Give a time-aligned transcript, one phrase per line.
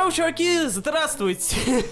[0.00, 0.60] Здорово, чуваки!
[0.66, 1.84] Здравствуйте!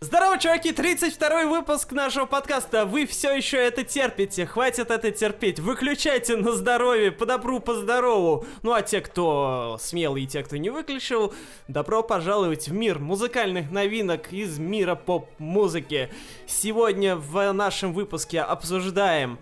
[0.00, 0.72] Здорово, чуваки!
[0.72, 2.84] 32 выпуск нашего подкаста.
[2.84, 4.44] Вы все еще это терпите.
[4.44, 5.58] Хватит это терпеть.
[5.58, 7.12] Выключайте на здоровье.
[7.12, 8.44] По добру, по здорову.
[8.62, 11.32] Ну а те, кто смелый и те, кто не выключил,
[11.66, 16.10] добро пожаловать в мир музыкальных новинок из мира поп-музыки.
[16.46, 19.38] Сегодня в нашем выпуске обсуждаем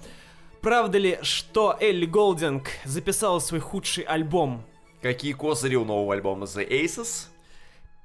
[0.60, 4.64] Правда ли, что Элли Голдинг записала свой худший альбом?
[5.02, 7.26] Какие козыри у нового альбома The Aces?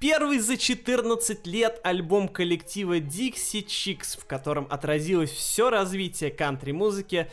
[0.00, 7.30] Первый за 14 лет альбом коллектива Dixie Chicks, в котором отразилось все развитие кантри-музыки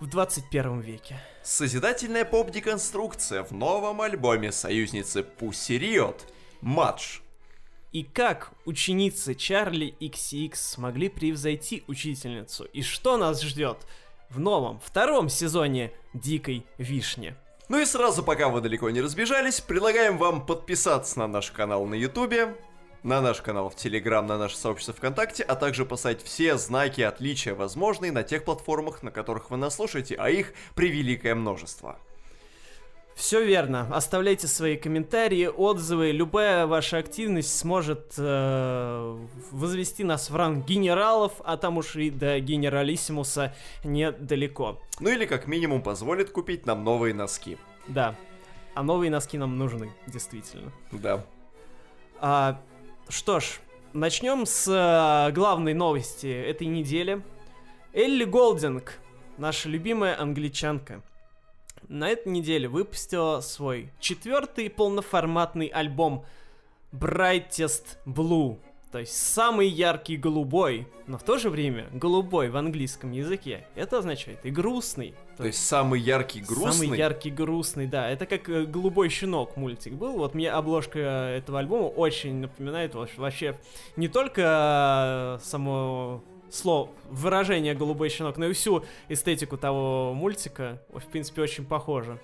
[0.00, 1.20] в 21 веке.
[1.44, 6.16] Созидательная поп-деконструкция в новом альбоме союзницы Pussy Riot
[6.60, 7.20] «Матч».
[7.92, 12.64] И как ученицы Чарли XX смогли превзойти учительницу?
[12.64, 13.78] И что нас ждет
[14.28, 17.36] в новом, втором сезоне «Дикой вишни»?
[17.68, 21.92] Ну и сразу, пока вы далеко не разбежались, предлагаем вам подписаться на наш канал на
[21.92, 22.56] Ютубе,
[23.02, 27.54] на наш канал в Телеграм, на наше сообщество ВКонтакте, а также поставить все знаки отличия
[27.54, 32.00] возможные на тех платформах, на которых вы нас слушаете, а их превеликое множество.
[33.18, 33.88] Все верно.
[33.92, 36.12] Оставляйте свои комментарии, отзывы.
[36.12, 39.18] Любая ваша активность сможет э,
[39.50, 44.80] возвести нас в ранг генералов, а там уж и до генералиссимуса недалеко.
[45.00, 47.58] Ну или как минимум позволит купить нам новые носки.
[47.88, 48.14] Да.
[48.74, 50.70] А новые носки нам нужны, действительно.
[50.92, 51.24] Да.
[52.20, 52.62] А,
[53.08, 53.58] что ж,
[53.94, 57.20] начнем с э, главной новости этой недели.
[57.92, 59.00] Элли Голдинг,
[59.38, 61.02] наша любимая англичанка,
[61.88, 66.24] на этой неделе выпустила свой четвертый полноформатный альбом
[66.92, 68.58] Brightest Blue.
[68.90, 73.66] То есть самый яркий голубой, но в то же время голубой в английском языке.
[73.74, 75.10] Это означает и грустный.
[75.36, 76.86] То, то есть самый яркий грустный?
[76.86, 78.08] Самый яркий грустный, да.
[78.08, 80.12] Это как э, «Голубой щенок» мультик был.
[80.12, 83.58] Вот мне обложка этого альбома очень напоминает вообще
[83.96, 91.06] не только э, само слово, выражение «голубой щенок», но и всю эстетику того мультика, в
[91.06, 92.18] принципе, очень похоже.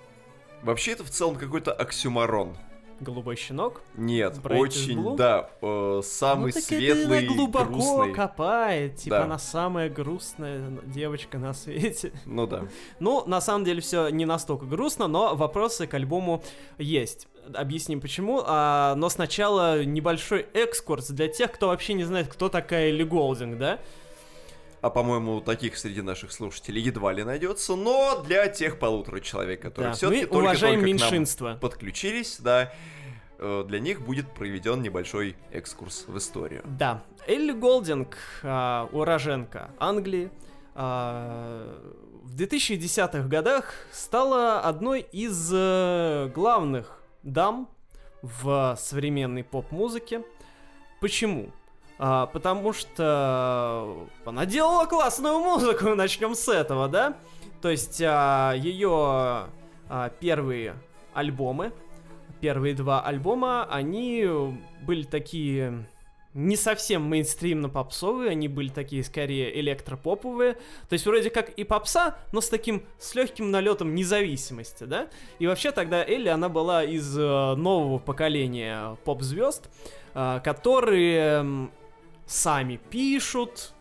[0.63, 2.57] Вообще это в целом какой-то оксюмарон.
[3.01, 3.83] Голубой щенок?
[3.97, 8.15] Нет, Bright очень, да, э, самый ну, светлый, это глубоко грустный.
[8.15, 9.25] копает, типа да.
[9.25, 12.13] она самая грустная девочка на свете.
[12.25, 12.69] Ну да.
[13.01, 16.43] Ну, на самом деле все не настолько грустно, но вопросы к альбому
[16.79, 17.27] есть.
[17.53, 18.43] Объясним почему.
[18.47, 23.59] А, но сначала небольшой экскурс для тех, кто вообще не знает, кто такая Элли Голдинг,
[23.59, 23.81] да?
[24.85, 29.93] А по-моему, таких среди наших слушателей едва ли найдется, но для тех полутора человек, которые
[29.93, 31.47] да, все-таки только-только меньшинство.
[31.47, 32.71] к нам подключились, да,
[33.39, 36.61] э, для них будет проведен небольшой экскурс в историю.
[36.67, 40.31] Да, Элли Голдинг, э, уроженка Англии,
[40.75, 41.79] э,
[42.23, 47.71] в 2010-х годах стала одной из э, главных дам
[48.21, 50.23] в современной поп-музыке.
[51.01, 51.53] Почему?
[51.99, 57.17] А, потому что она делала классную музыку, начнем с этого, да?
[57.63, 59.49] То есть а, ее
[59.89, 60.75] а, первые
[61.13, 61.73] альбомы,
[62.41, 64.29] первые два альбома, они
[64.83, 65.87] были такие
[66.35, 70.55] не совсем мейнстримно-попсовые, они были такие скорее электропоповые.
[70.89, 75.07] То есть вроде как и попса, но с таким, с легким налетом независимости, да?
[75.39, 77.21] И вообще тогда Элли, она была из э,
[77.55, 79.71] нового поколения поп-звезд,
[80.15, 81.71] э, которые
[82.27, 83.75] сами пишут,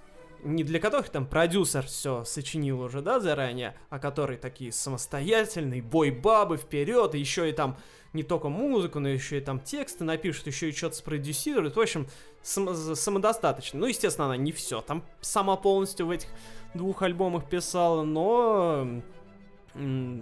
[0.44, 6.58] не для которых там продюсер все сочинил уже, да, заранее, а которые такие самостоятельные, бой-бабы
[6.58, 7.78] вперед, и еще и там
[8.12, 11.76] не только музыку, но еще и там тексты напишут, еще и что-то спродюсируют.
[11.76, 12.08] В общем,
[12.42, 13.80] сам, самодостаточно.
[13.80, 16.30] Ну, естественно, она не все там сама полностью в этих
[16.74, 19.02] двух альбомах писала, но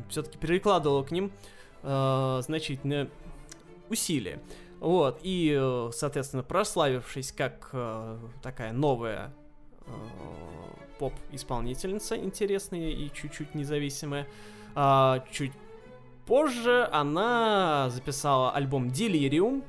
[0.09, 1.31] все-таки перекладывала к ним
[1.83, 3.09] э, значительные
[3.89, 4.41] усилия.
[4.81, 9.31] Вот, и, э, соответственно, прославившись как э, такая новая
[9.85, 9.91] э,
[10.97, 14.27] поп-исполнительница интересная и чуть-чуть независимая,
[14.75, 15.51] э, чуть
[16.25, 19.63] позже она записала альбом Delirium,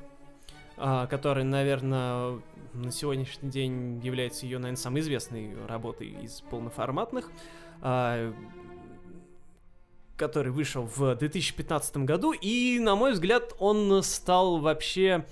[0.77, 2.41] э, который, наверное,
[2.73, 7.31] на сегодняшний день является ее, наверное, самой известной работой из полноформатных.
[7.83, 8.33] Э,
[10.15, 15.25] который вышел в 2015 году, и, на мой взгляд, он стал вообще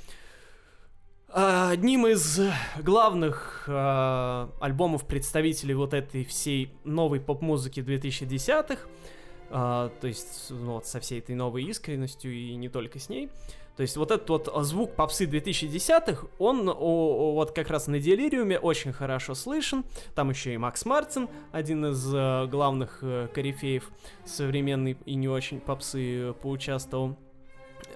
[1.34, 2.42] а, одним из
[2.80, 10.88] главных э, альбомов представителей вот этой всей новой поп-музыки 2010-х, э, то есть ну, вот
[10.88, 13.30] со всей этой новой искренностью и не только с ней.
[13.82, 18.00] То есть вот этот вот звук попсы 2010-х, он о, о, вот как раз на
[18.00, 19.86] Делириуме очень хорошо слышен.
[20.14, 23.90] Там еще и Макс Мартин, один из э, главных э, корифеев
[24.24, 27.18] современной и не очень попсы, э, поучаствовал.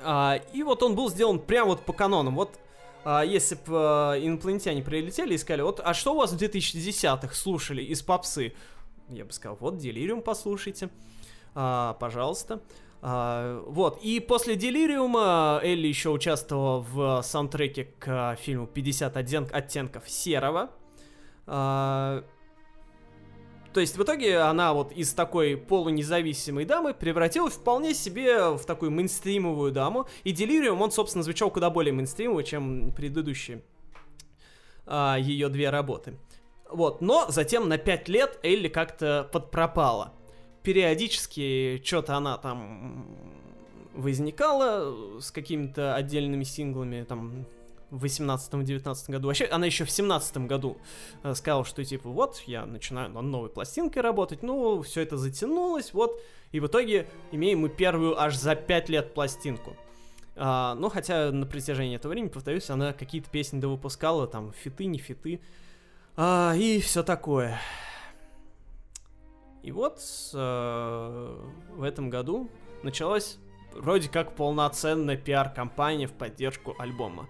[0.02, 2.34] А, и вот он был сделан прямо вот по канонам.
[2.34, 2.58] Вот
[3.04, 7.36] а, если бы а, инопланетяне прилетели и сказали, вот, а что у вас в 2010-х
[7.36, 8.56] слушали из попсы?
[9.08, 10.90] Я бы сказал, вот, Делириум послушайте,
[11.54, 12.60] а, пожалуйста.
[13.08, 20.72] А, вот, и после Делириума Элли еще участвовала в саундтреке к фильму «50 оттенков серого».
[21.46, 22.24] А,
[23.74, 28.90] то есть в итоге она вот из такой полунезависимой дамы превратилась вполне себе в такую
[28.90, 30.08] мейнстримовую даму.
[30.24, 33.62] И Делириум, он, собственно, звучал куда более мейнстримово, чем предыдущие
[34.88, 36.18] а, ее две работы.
[36.72, 40.14] Вот, но затем на пять лет Элли как-то подпропала.
[40.66, 43.06] Периодически что-то она там
[43.94, 47.46] возникала с какими-то отдельными синглами, там
[47.92, 49.28] в 18-19 году.
[49.28, 50.78] Вообще, она еще в 17 году
[51.24, 55.94] э, сказала, что типа вот, я начинаю над новой пластинкой работать, ну, все это затянулось,
[55.94, 56.22] вот,
[56.52, 59.76] и в итоге имеем мы первую аж за 5 лет пластинку.
[60.36, 64.86] А, ну, хотя на протяжении этого времени, повторюсь, она какие-то песни да выпускала, там, фиты,
[64.86, 65.40] не фиты,
[66.18, 67.60] а, и все такое.
[69.66, 70.00] И вот
[70.36, 71.38] э,
[71.72, 72.52] в этом году
[72.84, 73.40] началась
[73.74, 77.28] вроде как полноценная пиар-компания в поддержку альбома.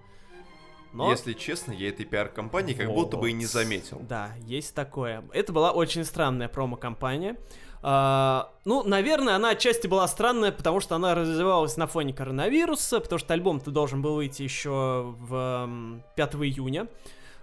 [0.92, 1.12] Но...
[1.12, 3.06] Если честно, я этой пиар-компании как вот.
[3.06, 4.02] будто бы и не заметил.
[4.02, 5.24] Да, есть такое.
[5.32, 7.38] Это была очень странная промо-компания.
[7.82, 13.20] Uh, ну, наверное, она отчасти была странная, потому что она развивалась на фоне коронавируса, потому
[13.20, 15.70] что альбом-то должен был выйти еще в
[16.16, 16.88] 5 июня,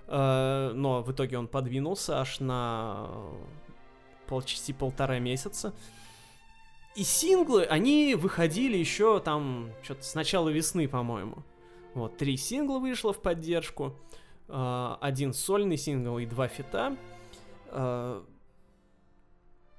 [0.09, 3.09] uh, но в итоге он подвинулся аж на
[4.27, 5.75] почти полтора месяца.
[6.95, 11.43] И синглы, они выходили еще там, что-то с начала весны, по-моему.
[11.95, 13.97] Вот, три сингла вышло в поддержку,
[14.49, 16.97] э, один сольный сингл и два фита.
[17.69, 18.23] Э,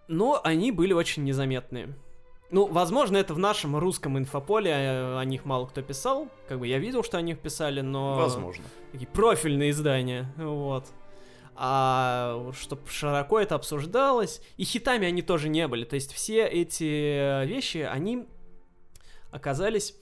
[0.07, 1.95] но они были очень незаметные.
[2.51, 6.27] Ну, возможно, это в нашем русском инфополе о, о них мало кто писал.
[6.47, 8.15] Как бы я видел, что о них писали, но...
[8.15, 8.63] Возможно.
[8.91, 10.85] Такие профильные издания, вот.
[11.55, 14.41] А чтобы широко это обсуждалось.
[14.57, 15.85] И хитами они тоже не были.
[15.85, 18.27] То есть все эти вещи, они
[19.31, 19.95] оказались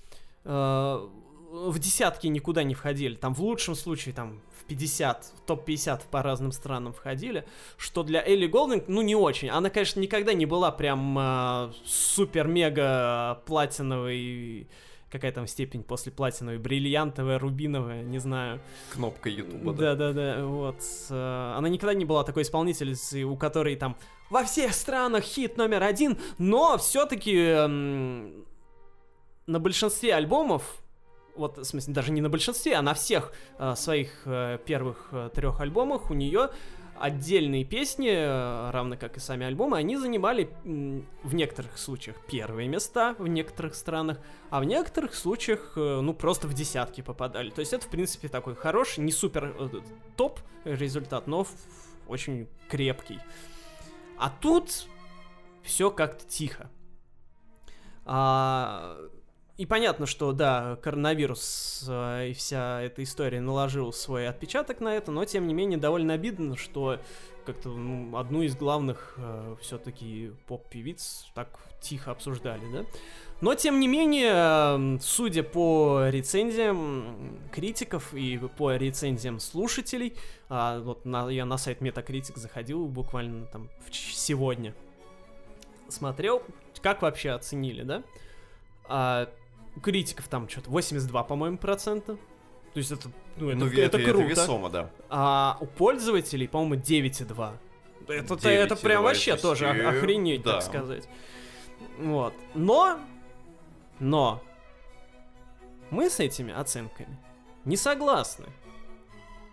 [0.46, 1.10] э,
[1.52, 3.16] в десятки никуда не входили.
[3.16, 7.46] Там в лучшем случае там в 50, в топ-50 по разным странам входили,
[7.78, 9.50] что для Элли Голдинг, ну, не очень.
[9.50, 14.68] Она, конечно, никогда не была прям э, супер-мега платиновой
[15.12, 18.62] какая там степень после платиновой, бриллиантовая, рубиновая, не знаю.
[18.94, 19.96] Кнопка Ютуба, да.
[19.96, 20.82] Да-да-да, вот.
[21.10, 23.98] Э, она никогда не была такой исполнительницей, у которой там
[24.30, 28.46] во всех странах хит номер один, но все-таки эм,
[29.46, 30.82] на большинстве альбомов
[31.36, 35.30] вот, в смысле, даже не на большинстве, а на всех э, своих э, первых э,
[35.34, 36.50] трех альбомах у нее
[37.02, 43.16] отдельные песни, э, равно как и сами альбомы, они занимали в некоторых случаях первые места
[43.18, 44.20] в некоторых странах,
[44.50, 47.50] а в некоторых случаях, э, ну, просто в десятки попадали.
[47.50, 49.70] То есть это, в принципе, такой хороший, не супер э,
[50.16, 51.46] топ результат, но
[52.08, 53.20] очень крепкий.
[54.18, 54.88] А тут
[55.64, 56.70] все как-то тихо.
[58.06, 58.98] А,
[59.58, 65.12] и понятно, что да, коронавирус э, и вся эта история наложил свой отпечаток на это,
[65.12, 67.00] но тем не менее довольно обидно, что
[67.46, 72.86] как-то ну, одну из главных э, все-таки поп-певиц так тихо обсуждали, да.
[73.42, 80.16] Но тем не менее, судя по рецензиям критиков и по рецензиям слушателей,
[80.50, 84.74] э, вот на, я на сайт Metacritic заходил буквально там сегодня,
[85.90, 86.42] смотрел,
[86.82, 88.04] как вообще оценили, да?
[88.86, 89.30] А,
[89.76, 92.18] у критиков там что-то 82, по-моему, процента.
[92.74, 94.20] То есть это, ну, это, ну, это, это круто.
[94.20, 94.90] Это весомо, да.
[95.10, 97.54] А у пользователей, по-моему, 9,2.
[98.08, 99.48] Это, это, это прям вообще почти...
[99.48, 100.54] тоже охренеть, да.
[100.54, 101.08] так сказать.
[102.00, 102.34] Вот.
[102.54, 103.00] Но,
[104.00, 104.42] но,
[105.90, 107.20] мы с этими оценками
[107.66, 108.48] не согласны.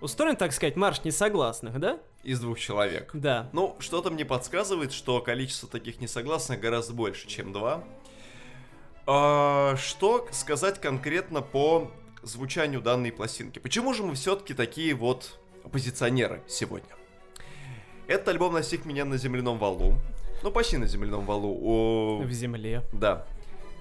[0.00, 1.98] Устроен, так сказать, марш несогласных, да?
[2.22, 3.10] Из двух человек.
[3.14, 3.50] Да.
[3.52, 7.84] Ну, что-то мне подсказывает, что количество таких несогласных гораздо больше, чем два.
[9.11, 11.91] А, что сказать конкретно по
[12.23, 13.59] звучанию данной пластинки?
[13.59, 16.91] Почему же мы все-таки такие вот оппозиционеры сегодня?
[18.07, 19.95] Этот альбом настиг меня на земляном валу.
[20.43, 21.59] Ну, почти на земляном валу.
[21.62, 22.23] О...
[22.23, 22.83] В земле.
[22.93, 23.27] Да.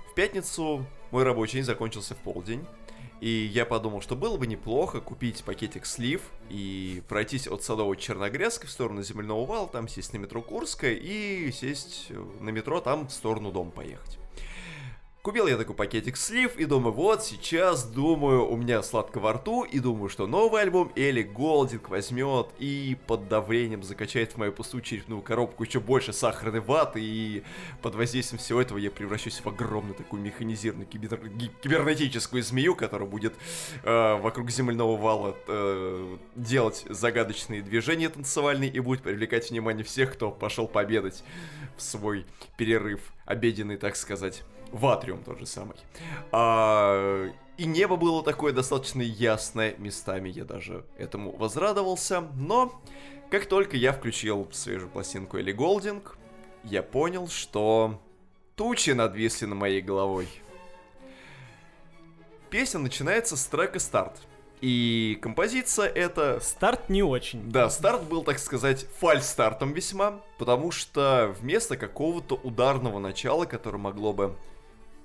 [0.09, 2.65] В пятницу мой рабочий день закончился в полдень.
[3.19, 8.65] И я подумал, что было бы неплохо купить пакетик слив и пройтись от Садовой Черногрязка
[8.65, 13.11] в сторону Земляного вала, там сесть на метро Курская и сесть на метро там в
[13.11, 14.19] сторону дома поехать.
[15.27, 19.65] Купил я такой пакетик слив и думаю, вот сейчас, думаю, у меня сладко во рту,
[19.65, 24.81] и думаю, что новый альбом Элли Голдинг возьмет и под давлением закачает в мою пустую
[24.83, 27.43] черепную коробку еще больше сахарной ваты, и
[27.81, 31.19] под воздействием всего этого я превращусь в огромную такую механизированную кибер...
[31.61, 33.33] кибернетическую змею, которая будет
[33.83, 40.31] э, вокруг земляного вала э, делать загадочные движения танцевальные и будет привлекать внимание всех, кто
[40.31, 41.21] пошел пообедать
[41.75, 45.75] в свой перерыв обеденный, так сказать в Атриум тот же самый.
[46.31, 52.79] А, и небо было такое достаточно ясное местами, я даже этому возрадовался, но
[53.29, 56.17] как только я включил свежую пластинку Элли Голдинг,
[56.63, 58.01] я понял, что
[58.55, 60.27] тучи надвисли на моей головой.
[62.49, 64.21] Песня начинается с трека «Старт».
[64.61, 66.39] И композиция это...
[66.41, 67.51] Старт не очень.
[67.51, 74.13] Да, старт был, так сказать, фальстартом весьма, потому что вместо какого-то ударного начала, которое могло
[74.13, 74.35] бы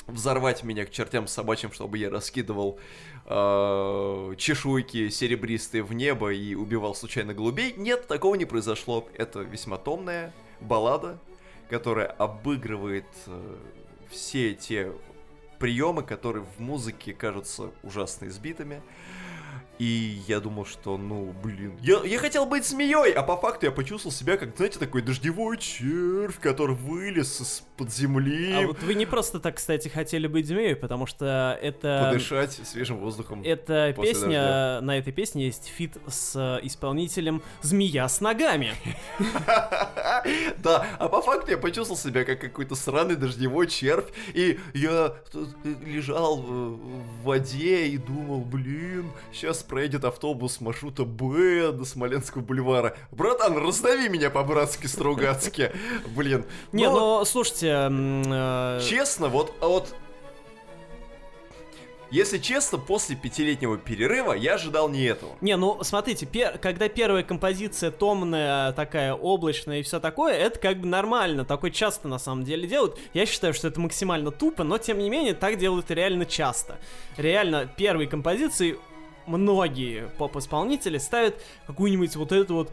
[0.07, 2.79] взорвать меня к чертям собачьим, чтобы я раскидывал
[3.27, 7.75] э, чешуйки серебристые в небо и убивал случайно голубей.
[7.77, 9.09] Нет, такого не произошло.
[9.17, 11.19] Это весьма томная баллада,
[11.69, 13.57] которая обыгрывает э,
[14.11, 14.93] все те
[15.59, 18.83] приемы, которые в музыке кажутся ужасно избитыми.
[19.83, 21.77] И я думал, что, ну, блин.
[21.83, 25.59] Я, я хотел быть змеей, а по факту я почувствовал себя как, знаете, такой дождевой
[25.59, 28.53] червь, который вылез из-под земли.
[28.53, 32.11] А вот вы не просто так, кстати, хотели быть змеей, потому что это...
[32.13, 33.43] Подышать свежим воздухом.
[33.43, 34.79] Эта песня, дождя.
[34.83, 38.75] на этой песне есть feat с исполнителем «Змея с ногами».
[40.59, 45.17] Да, а по факту я почувствовал себя как какой-то сраный дождевой червь, и я
[45.85, 52.95] лежал в воде и думал, блин, сейчас проедет автобус маршрута Б до Смоленского бульвара.
[53.11, 55.73] Братан, раздави меня по-братски, стругацки.
[56.15, 56.45] Блин.
[56.73, 57.89] Не, ну, слушайте...
[57.91, 59.95] Э, честно, вот, а вот
[62.11, 65.33] если честно, после пятилетнего перерыва я ожидал не этого.
[65.41, 66.59] Не, ну смотрите, пер...
[66.59, 72.09] когда первая композиция томная, такая облачная и все такое, это как бы нормально, такое часто
[72.09, 72.99] на самом деле делают.
[73.15, 76.79] Я считаю, что это максимально тупо, но тем не менее так делают реально часто.
[77.17, 78.79] Реально, первые композиции
[79.27, 82.73] многие поп-исполнители ставят какую-нибудь вот эту вот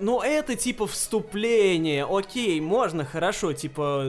[0.00, 4.06] ну это типа вступление, окей, можно, хорошо, типа,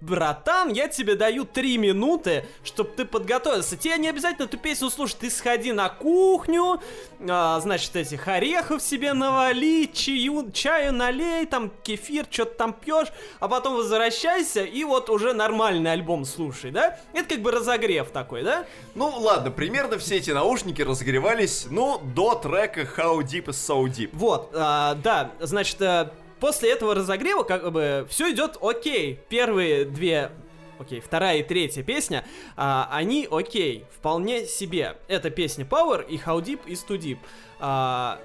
[0.00, 3.76] братан, я тебе даю три минуты, чтобы ты подготовился.
[3.76, 6.80] Тебе не обязательно эту песню слушать, ты сходи на кухню,
[7.28, 13.08] а, значит, этих орехов себе навали, чаю, чаю налей, там кефир, что-то там пьешь,
[13.40, 16.98] а потом возвращайся и вот уже нормальный альбом слушай, да?
[17.12, 18.66] Это как бы разогрев такой, да?
[18.94, 24.10] Ну ладно, примерно все эти наушники разогревались, ну, до трека How Deep is So Deep.
[24.12, 29.20] Вот, а, да, значит, э, после этого разогрева как бы все идет окей.
[29.28, 30.30] Первые две
[30.78, 32.24] окей, вторая и третья песня,
[32.56, 34.96] а, они окей, вполне себе.
[35.08, 37.18] Это песня Power и How Deep is Too Deep.
[37.58, 38.20] А,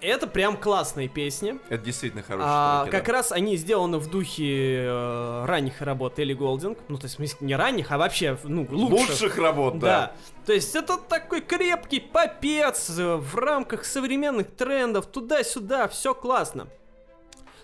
[0.00, 1.58] это прям классные песни.
[1.68, 3.12] Это действительно хорошие а, треки, Как да.
[3.12, 6.78] раз они сделаны в духе э, ранних работ Элли Голдинг.
[6.88, 9.08] Ну, то есть, не ранних, а вообще, ну, лучших.
[9.10, 9.86] Лучших работ, да.
[9.86, 10.12] да.
[10.44, 16.68] То есть, это такой крепкий попец э, в рамках современных трендов, туда-сюда, все классно.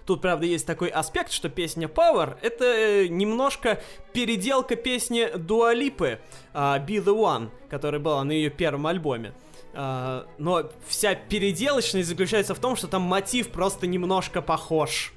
[0.07, 3.81] Тут, правда, есть такой аспект, что песня Power— это э, немножко
[4.13, 6.19] переделка песни Дуалипы
[6.55, 9.33] uh, Be The One, которая была на ее первом альбоме.
[9.73, 15.15] Uh, но вся переделочность заключается в том, что там мотив просто немножко похож.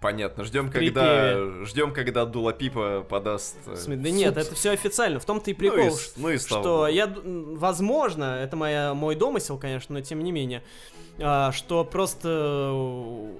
[0.00, 0.44] Понятно.
[0.44, 3.56] Ждем, когда ждем, когда Дула Пипа подаст.
[3.66, 5.18] Э, смысле, да нет, это все официально.
[5.18, 9.58] В том-то и прикол, ну и, ну и что я, возможно, это моя мой домысел,
[9.58, 10.62] конечно, но тем не менее,
[11.18, 12.28] а, что просто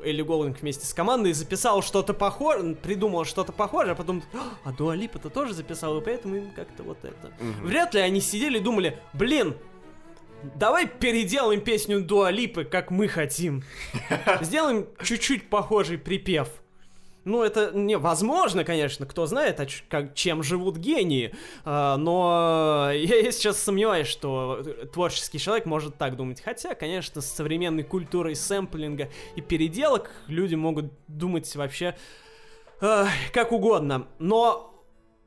[0.03, 4.23] Элли Голдинг вместе с командой записал что-то похожее, придумал что-то похожее, а потом,
[4.65, 7.33] а Дуа Липа-то тоже записал, и поэтому им как-то вот это.
[7.38, 7.69] Угу.
[7.69, 9.57] Вряд ли они сидели и думали, блин,
[10.55, 13.65] Давай переделаем песню Дуалипы, как мы хотим.
[14.41, 16.49] Сделаем чуть-чуть похожий припев.
[17.25, 21.35] Ну, это невозможно, конечно, кто знает, а как, чем живут гении.
[21.65, 24.62] А, но я сейчас сомневаюсь, что
[24.93, 26.41] творческий человек может так думать.
[26.41, 31.97] Хотя, конечно, с современной культурой сэмплинга и переделок люди могут думать вообще
[32.81, 34.07] э, как угодно.
[34.21, 34.75] Но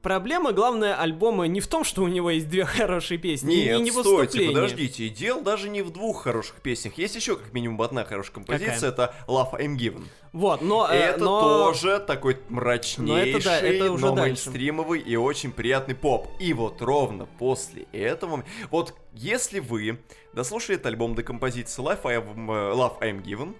[0.01, 3.81] Проблема, главная альбома не в том, что у него есть две хорошие песни, Нет, и
[3.81, 6.97] не стойте, подождите, дело даже не в двух хороших песнях.
[6.97, 9.07] Есть еще как минимум одна хорошая композиция, Какая?
[9.07, 10.05] это Love I'm Given.
[10.31, 10.87] Вот, но...
[10.89, 11.41] Э, это но...
[11.41, 16.29] тоже такой мрачнейший, но, это, да, это уже но мейнстримовый и очень приятный поп.
[16.39, 18.45] И вот ровно после этого...
[18.71, 19.99] Вот если вы
[20.33, 23.53] дослушали этот альбом до композиции Love I'm, Love I'm Given,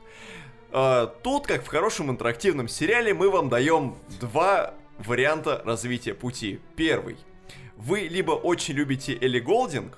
[0.72, 6.60] э, тут, как в хорошем интерактивном сериале, мы вам даем два варианта развития пути.
[6.76, 7.18] Первый.
[7.76, 9.98] Вы либо очень любите Элли Голдинг,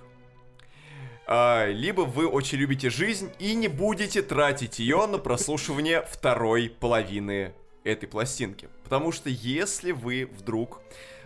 [1.26, 7.54] а, либо вы очень любите жизнь и не будете тратить ее на прослушивание второй половины
[7.84, 8.70] этой пластинки.
[8.84, 10.82] Потому что если вы вдруг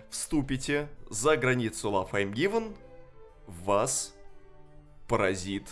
[0.10, 2.75] вступите за границу Love I'm Given,
[3.48, 4.13] вас
[5.08, 5.70] поразит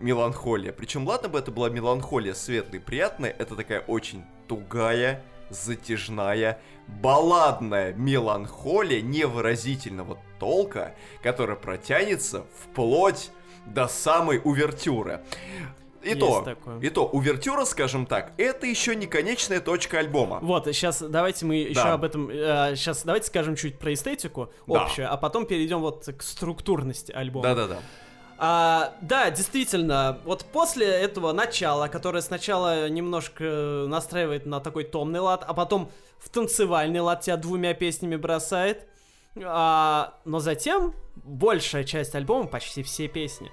[0.00, 0.72] меланхолия.
[0.72, 5.22] Причем, ладно бы это была меланхолия светлая и приятная, это такая очень тугая,
[5.54, 13.30] затяжная, балладная меланхолия невыразительного толка, которая протянется вплоть
[13.66, 15.20] до самой увертюры.
[16.02, 16.80] И Есть то, такое.
[16.80, 20.40] и то, увертюра, скажем так, это еще не конечная точка альбома.
[20.42, 21.92] Вот, сейчас давайте мы еще Да.
[21.92, 22.28] об этом...
[22.28, 24.82] сейчас давайте скажем чуть про эстетику Да.
[24.82, 27.44] общую, а потом перейдем вот к структурности альбома.
[27.44, 27.78] Да-да-да.
[28.44, 35.44] А, да, действительно, вот после этого начала, которое сначала немножко настраивает на такой томный лад,
[35.46, 38.88] а потом в танцевальный лад тебя двумя песнями бросает,
[39.40, 43.48] а, но затем большая часть альбома, почти все песни,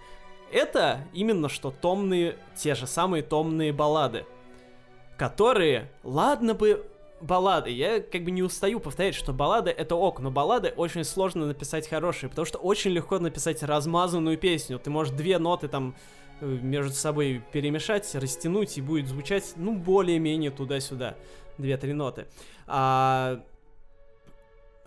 [0.51, 4.25] это именно что томные, те же самые томные баллады,
[5.17, 6.83] которые, ладно бы
[7.21, 11.45] баллады, я как бы не устаю повторять, что баллады это ок, но баллады очень сложно
[11.45, 15.95] написать хорошие, потому что очень легко написать размазанную песню, ты можешь две ноты там
[16.41, 21.15] э, между собой перемешать, растянуть и будет звучать, ну, более-менее туда-сюда,
[21.57, 22.27] две-три ноты.
[22.67, 23.43] А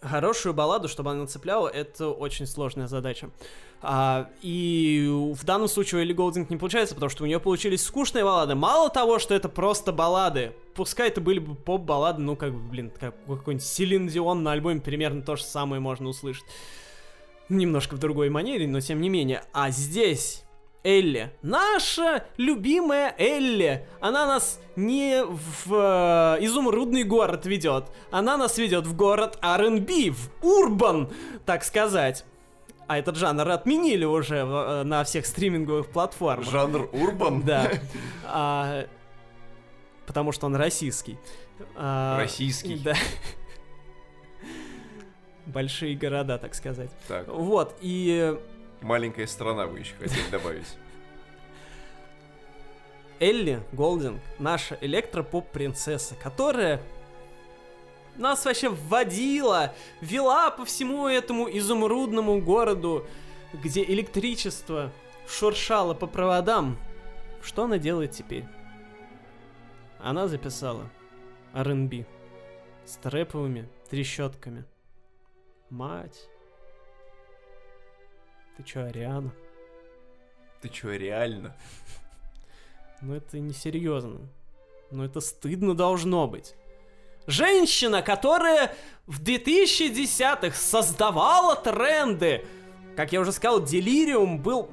[0.00, 3.30] хорошую балладу, чтобы она цепляла, это очень сложная задача.
[3.82, 7.82] А, и в данном случае у Элли Голдинг не получается, потому что у нее получились
[7.82, 8.54] скучные баллады.
[8.54, 12.92] Мало того, что это просто баллады, пускай это были бы поп-баллады, ну, как бы, блин,
[12.98, 16.44] как какой-нибудь Селин Дион на альбоме примерно то же самое можно услышать.
[17.48, 19.42] Немножко в другой манере, но тем не менее.
[19.52, 20.44] А здесь
[20.84, 28.86] Элли, наша любимая Элли, она нас не в э, изумрудный город ведет, она нас ведет
[28.86, 31.10] в город R&B, в урбан,
[31.44, 32.24] так сказать.
[32.92, 36.46] А этот жанр отменили уже в- э, на всех стриминговых платформах.
[36.50, 37.40] Жанр урбан.
[37.40, 37.70] Да.
[38.26, 38.86] А,
[40.06, 41.18] потому что он российский.
[41.74, 42.76] А, Российский.
[42.76, 42.94] Да.
[45.46, 46.90] Большие города, так сказать.
[47.08, 48.38] Так, Вот, и
[48.82, 50.66] маленькая страна вы еще хотели добавить.
[53.20, 56.82] Элли Голдинг, наша электропоп-принцесса, которая
[58.16, 63.06] нас вообще вводила, вела по всему этому изумрудному городу,
[63.52, 64.92] где электричество
[65.26, 66.78] шуршало по проводам.
[67.42, 68.44] Что она делает теперь?
[69.98, 70.88] Она записала
[71.54, 72.06] R&B
[72.84, 74.64] с трэповыми трещотками.
[75.70, 76.28] Мать.
[78.56, 79.32] Ты чё, Ариана?
[80.60, 81.56] Ты чё, реально?
[83.00, 84.20] Ну это несерьезно.
[84.90, 86.54] Ну это стыдно должно быть.
[87.26, 88.74] Женщина, которая
[89.06, 92.44] в 2010-х создавала тренды.
[92.96, 94.68] Как я уже сказал, Делириум был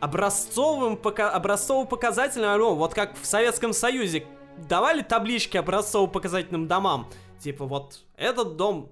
[0.00, 1.30] образцовым, пока...
[1.30, 2.78] образцово-показательным альбомом.
[2.78, 4.26] Вот как в Советском Союзе
[4.68, 7.08] давали таблички образцово-показательным домам.
[7.38, 8.90] Типа вот этот дом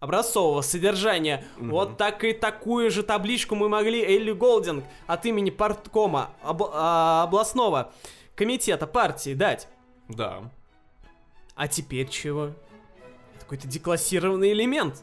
[0.00, 1.44] образцового содержания.
[1.56, 1.70] Мгм.
[1.70, 7.24] Вот так и такую же табличку мы могли Элли Голдинг от имени парткома об- а,
[7.24, 7.92] областного
[8.34, 9.68] комитета партии дать.
[10.08, 10.50] Да.
[11.60, 12.52] А теперь чего?
[13.34, 15.02] Это какой-то деклассированный элемент.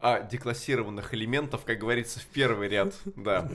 [0.00, 3.48] А, деклассированных элементов, как говорится, в первый ряд, да.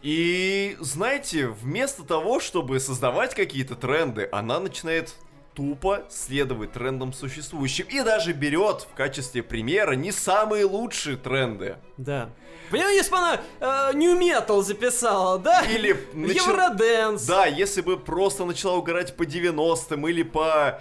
[0.00, 5.16] И, знаете, вместо того, чтобы создавать какие-то тренды, она начинает
[5.52, 11.76] тупо следовать трендам существующим и даже берет в качестве примера не самые лучшие тренды.
[11.96, 12.30] Да.
[12.70, 15.62] Понимаете, если бы она э, New Metal записала, да?
[15.62, 17.26] Или начал- Евроденс.
[17.26, 20.80] Да, если бы просто начала угорать по 90-м или по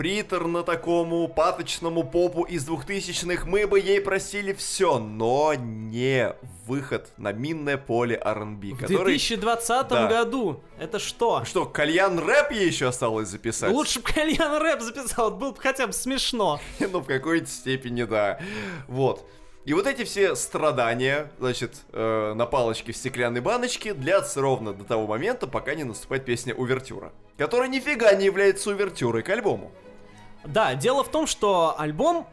[0.00, 6.34] приторно такому паточному попу из двухтысячных, мы бы ей просили все, но не
[6.66, 9.04] выход на минное поле R&B, В который...
[9.18, 10.06] 2020 Да.
[10.06, 10.62] году.
[10.78, 11.44] Это что?
[11.44, 13.70] Что, кальян рэп ей еще осталось записать?
[13.72, 16.62] Лучше бы Кальян рэп записал, было бы хотя бы смешно.
[16.80, 18.40] Ну, в какой-то степени, да.
[18.88, 19.28] Вот.
[19.66, 24.84] И вот эти все страдания, значит, э, на палочке в стеклянной баночке длятся ровно до
[24.84, 29.70] того момента, пока не наступает песня «Увертюра», которая нифига не является увертюрой к альбому.
[30.44, 32.26] Да, дело в том, что альбом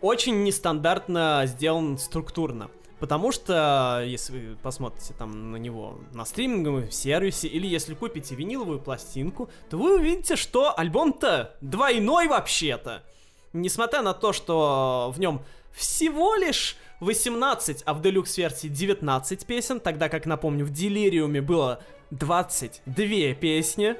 [0.00, 2.70] очень нестандартно сделан структурно.
[3.00, 8.80] Потому что, если вы посмотрите там на него на стриминговом сервисе, или если купите виниловую
[8.80, 13.04] пластинку, то вы увидите, что альбом-то двойной вообще-то.
[13.52, 20.08] Несмотря на то, что в нем всего лишь 18, а в делюкс-версии 19 песен, тогда
[20.08, 23.94] как, напомню, в Делириуме было 22 песни.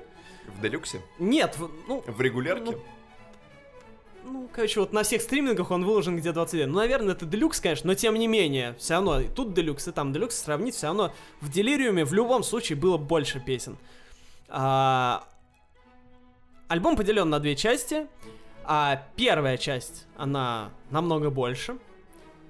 [0.57, 1.01] В делюксе?
[1.21, 2.73] Нет, в- ну, В регулярке?
[2.73, 2.83] Ну,
[4.29, 7.89] ну, короче, вот на всех стримингах он выложен где 20 Ну, наверное, это делюкс, конечно,
[7.89, 11.13] но тем не менее, все равно, и тут делюкс, и там делюкс сравнить, все равно
[11.41, 13.79] в Делириуме в любом случае было больше песен.
[14.49, 15.25] А,
[16.69, 18.07] альбом поделен на две части,
[18.65, 21.79] а первая часть, она намного больше,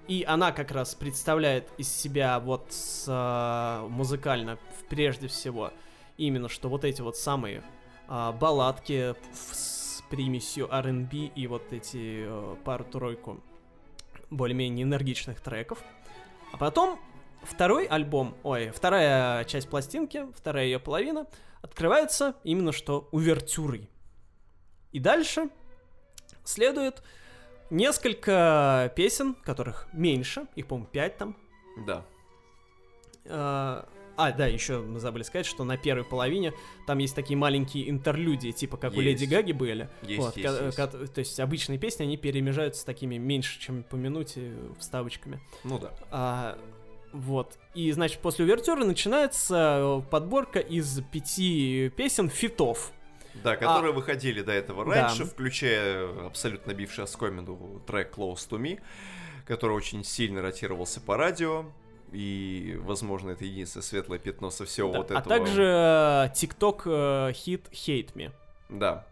[0.09, 5.73] и она как раз представляет из себя вот с, а, музыкально, прежде всего,
[6.17, 7.63] именно что вот эти вот самые
[8.09, 9.78] а, балладки с
[10.11, 13.41] примесью R&B и вот эти э, пару-тройку
[14.31, 15.83] более-менее энергичных треков.
[16.53, 16.99] А потом
[17.43, 21.27] второй альбом, ой, вторая часть пластинки, вторая ее половина,
[21.63, 23.89] открывается именно что увертюрой.
[24.93, 25.51] И дальше
[26.45, 27.03] следует
[27.71, 31.37] несколько песен, которых меньше, их, по-моему, пять там,
[31.87, 32.05] Да.
[34.19, 36.53] А, а, да, еще мы забыли сказать, что на первой половине
[36.87, 39.21] там есть такие маленькие интерлюдии, типа как у Есть.
[39.23, 39.89] Леди Гаги были.
[40.03, 41.15] Есть, Вот, есть, есть.
[41.15, 45.41] то есть обычные песни, они перемежаются с такими меньше, чем по минуте вставочками.
[45.63, 45.93] Ну да.
[46.11, 46.59] А,
[47.13, 47.59] вот.
[47.75, 52.93] И, значит, после увертюры начинается э, подборка из пяти песен фитов.
[53.45, 54.87] Да, которые выходили до этого А.
[54.87, 54.93] Да.
[55.07, 58.81] раньше, включая абсолютно бивший оскомину трек Close to Me,
[59.47, 61.67] который очень сильно ротировался по радио.
[62.13, 64.99] И, возможно, это единственное светлое пятно со всего Да.
[64.99, 65.37] вот а этого.
[65.37, 68.31] также э, TikTok э, хит Hate Me.
[68.69, 69.05] Да.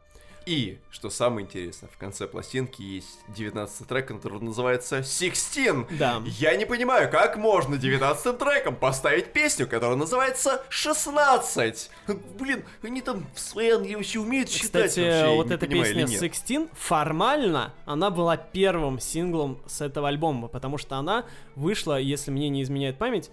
[0.46, 5.98] И, что самое интересное, в конце пластинки есть 19 трек, который называется 16.
[5.98, 6.22] Да.
[6.24, 11.90] Я не понимаю, как можно 19 треком поставить песню, которая называется 16?
[12.38, 16.30] Блин, они там в своей английской умеют считать Кстати, вообще, вот эта понимаю, песня.
[16.30, 21.24] 16 формально она была первым синглом с этого альбома, потому что она
[21.56, 23.32] вышла, если мне не изменяет память,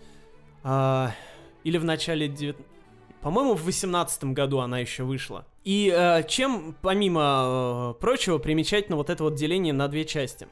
[0.64, 1.12] а,
[1.64, 2.58] или в начале 9...
[3.22, 5.46] По-моему, в 18 году она еще вышла.
[5.64, 10.48] И э, чем, помимо э, прочего, примечательно вот это вот деление на две части.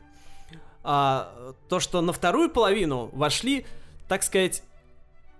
[0.83, 3.65] А, то, что на вторую половину вошли,
[4.07, 4.63] так сказать,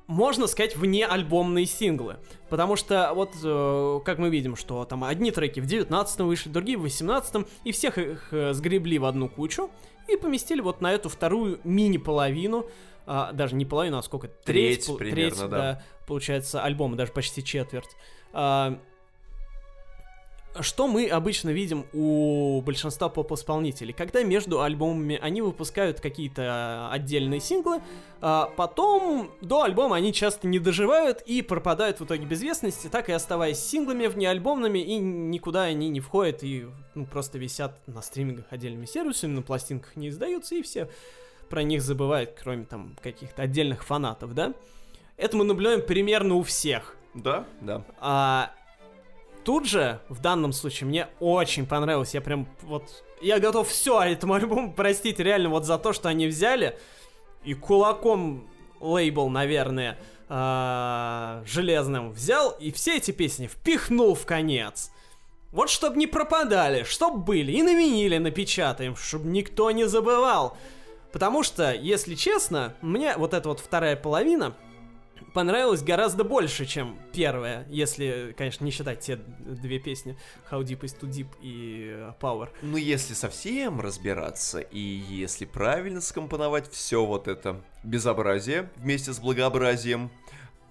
[0.08, 2.18] можно сказать, вне альбомные синглы.
[2.50, 6.78] Потому что, вот, э, как мы видим, что там одни треки в 19 вышли, другие
[6.78, 9.72] в 18 и всех их э, сгребли в одну кучу
[10.10, 12.66] и поместили вот на эту вторую мини-половину,
[13.06, 14.28] а, даже не половину, а сколько?
[14.28, 15.84] Треть пол- примерно, да.
[16.06, 17.90] получается, альбома, даже почти четверть.
[18.34, 18.80] А,
[20.60, 23.94] что мы обычно видим у большинства поп-исполнителей?
[23.94, 27.82] Когда между альбомами они выпускают какие-то отдельные синглы,
[28.20, 33.10] а потом до альбома они часто не доживают и пропадают в итоге без известности, так
[33.10, 38.46] и оставаясь синглами внеальбомными, и никуда они не входят, и ну, просто висят на стримингах
[38.50, 40.90] отдельными сервисами, на пластинках не издаются, и все
[41.50, 44.54] про них забывают, кроме там каких-то отдельных фанатов, да?
[45.18, 46.96] Это мы наблюдаем примерно у всех.
[47.14, 47.84] Да, да.
[48.00, 48.54] А
[49.44, 52.14] тут же, в данном случае, мне очень понравилось.
[52.14, 53.04] Я прям вот...
[53.22, 56.78] Я готов все этому альбому простить реально вот за то, что они взяли
[57.44, 58.48] и кулаком
[58.80, 64.92] лейбл, наверное, а, железным взял и все эти песни впихнул в конец.
[65.52, 70.58] Вот чтобы не пропадали, чтоб были, и на виниле напечатаем, чтобы никто не забывал.
[71.12, 74.56] Потому что, если честно, мне вот эта вот вторая половина
[75.34, 80.18] понравилась гораздо больше, чем первая, если, конечно, не считать те две песни
[80.50, 82.50] How Deep is Too Deep и Power.
[82.62, 90.12] Ну, если совсем разбираться, и если правильно скомпоновать все вот это безобразие вместе с благообразием,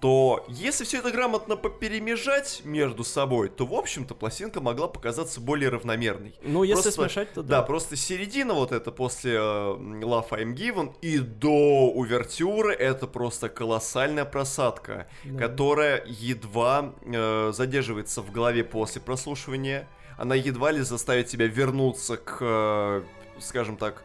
[0.01, 5.69] то если все это грамотно поперемежать между собой, то, в общем-то, пластинка могла показаться более
[5.69, 6.33] равномерной.
[6.41, 7.61] Ну, если Просто- смешать, то Да, да.
[7.61, 14.25] просто середина вот это после э, Love I'm Given и до увертюры это просто колоссальная
[14.25, 15.37] просадка, Да.
[15.47, 19.87] которая едва э, задерживается в голове после прослушивания.
[20.17, 23.03] Она едва ли заставит тебя вернуться к, э,
[23.39, 24.03] скажем так,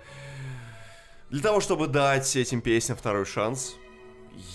[1.31, 3.77] для того, чтобы дать этим песням второй шанс.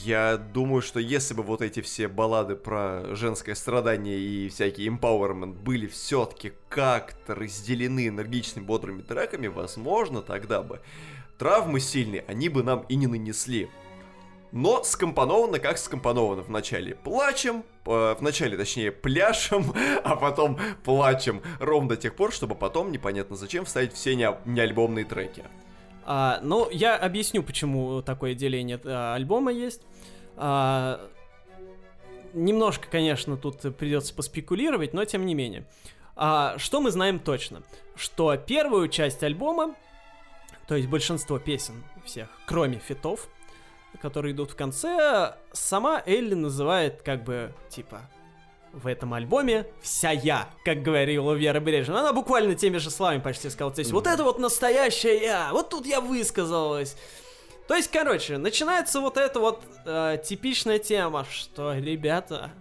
[0.04, 5.54] Я думаю, что если бы вот эти все баллады про женское страдание и всякий empowerment
[5.54, 10.82] были все-таки как-то разделены энергичными, бодрыми треками, возможно, тогда бы
[11.40, 13.70] травмы сильные они бы нам и не нанесли.
[14.52, 16.44] Но скомпоновано как скомпоновано.
[16.44, 22.92] Вначале плачем, э, вначале, точнее, пляшем, а потом плачем ровно до тех пор, чтобы потом
[22.92, 25.44] непонятно зачем вставить все не, неальбомные треки.
[26.14, 29.82] А, ну, я объясню, почему такое деление а, альбома есть.
[30.36, 31.10] А,
[32.34, 35.66] немножко, конечно, тут придется поспекулировать, но тем не менее.
[36.18, 37.64] А, что мы знаем точно?
[37.96, 39.74] Что первую часть альбома,
[40.68, 43.30] то есть большинство песен всех, кроме фитов,
[44.02, 48.02] которые идут в конце, сама Элли называет как бы, типа,
[48.74, 52.00] в этом альбоме вся я, как говорила Вера Брежнева.
[52.00, 53.74] Она буквально теми же словами почти сказала.
[53.74, 56.96] То есть, вот это вот настоящая я, вот тут я высказалась.
[57.68, 62.52] То есть, короче, начинается вот эта вот э, типичная тема, что, ребята,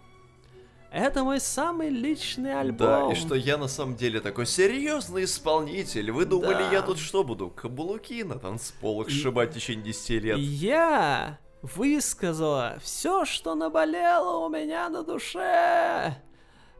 [0.93, 3.09] это мой самый личный альбом.
[3.09, 6.11] Да, и что я на самом деле такой серьезный исполнитель.
[6.11, 6.71] Вы думали, Да.
[6.73, 7.49] я тут что буду?
[7.49, 10.39] Каблуки на танцполах сшибать в течение 10 лет?
[10.39, 16.17] Я высказала все, что наболело у меня на душе.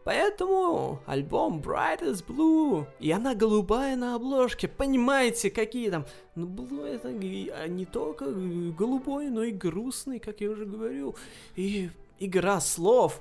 [0.05, 4.67] Поэтому альбом Bright as Blue, и она голубая на обложке.
[4.67, 6.07] Понимаете, какие там...
[6.35, 11.17] Ну, Blue это а не только голубой, но и грустный, как я уже говорил.
[11.55, 13.21] И игра слов.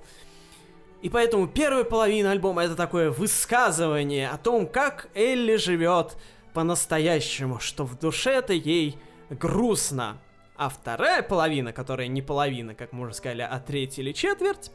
[1.01, 6.17] И поэтому первая половина альбома это такое высказывание о том, как Элли живет
[6.53, 8.97] по-настоящему, что в душе-то ей
[9.29, 10.17] грустно.
[10.59, 14.71] А вторая половина, которая не половина, как мы уже сказали, а треть или четверть,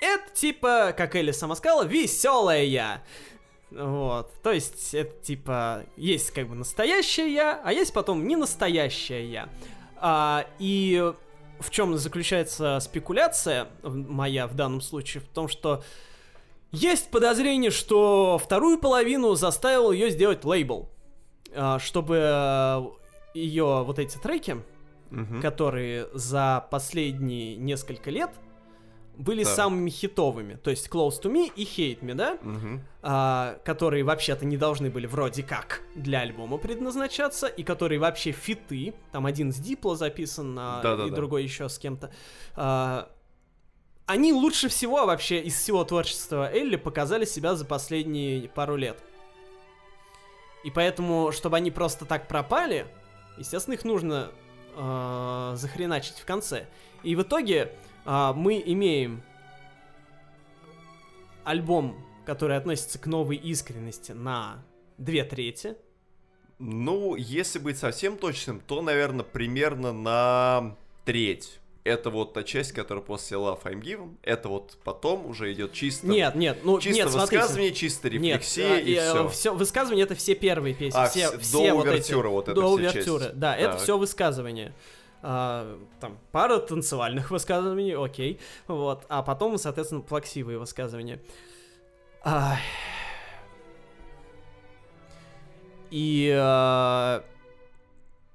[0.00, 3.04] это типа, как Элли сама сказала, веселая я.
[3.70, 9.24] Вот, то есть это типа есть как бы настоящая я, а есть потом не настоящая
[9.26, 9.48] я.
[9.94, 11.12] А, и
[11.60, 15.20] в чем заключается спекуляция моя в данном случае?
[15.20, 15.84] В том, что
[16.72, 20.88] есть подозрение, что вторую половину заставил ее сделать лейбл,
[21.54, 22.98] а, чтобы
[23.34, 24.62] ее вот эти треки,
[25.10, 25.40] Мгм.
[25.42, 28.30] которые за последние несколько лет
[29.16, 29.52] были Так.
[29.54, 30.54] самыми хитовыми.
[30.54, 32.38] То есть Close to Me и Hate Me, да?
[32.40, 32.80] Мгм.
[33.02, 38.94] А, которые вообще-то не должны были вроде как для альбома предназначаться, и которые вообще фиты.
[39.12, 41.14] Там один с Дипло записан, а, и Да-да-да.
[41.14, 42.10] другой еще с кем-то.
[42.54, 43.10] А,
[44.06, 48.98] они лучше всего вообще из всего творчества Элли показали себя за последние пару лет.
[50.64, 52.86] И поэтому, чтобы они просто так пропали,
[53.42, 54.30] естественно, их нужно
[54.76, 56.66] э, захреначить в конце.
[57.02, 57.72] И в итоге
[58.04, 59.22] а, мы имеем
[61.44, 64.64] альбом, который относится к новой искренности на
[64.98, 65.76] две трети.
[66.58, 71.58] Ну, если быть совсем точным, то, наверное, примерно на треть.
[71.84, 74.16] Это вот та часть, которая после Love I'm Given.
[74.22, 76.06] Это вот потом уже идет чисто...
[76.06, 77.40] Нет, нет, ну Чисто нет, смотрите.
[77.40, 79.28] высказывание, чисто Нет, рефлексия а, и э, все.
[79.28, 82.60] всё- высказывание это все первые песни, А, все, вс- все до вот эти, вот эта
[82.60, 83.80] до увертюры, да, это Так.
[83.82, 84.72] все высказывание.
[85.22, 91.20] А, там пара танцевальных высказываний, окей, вот, а потом, соответственно, плаксивые высказывания.
[92.24, 92.60] Ай.
[95.90, 97.22] И э,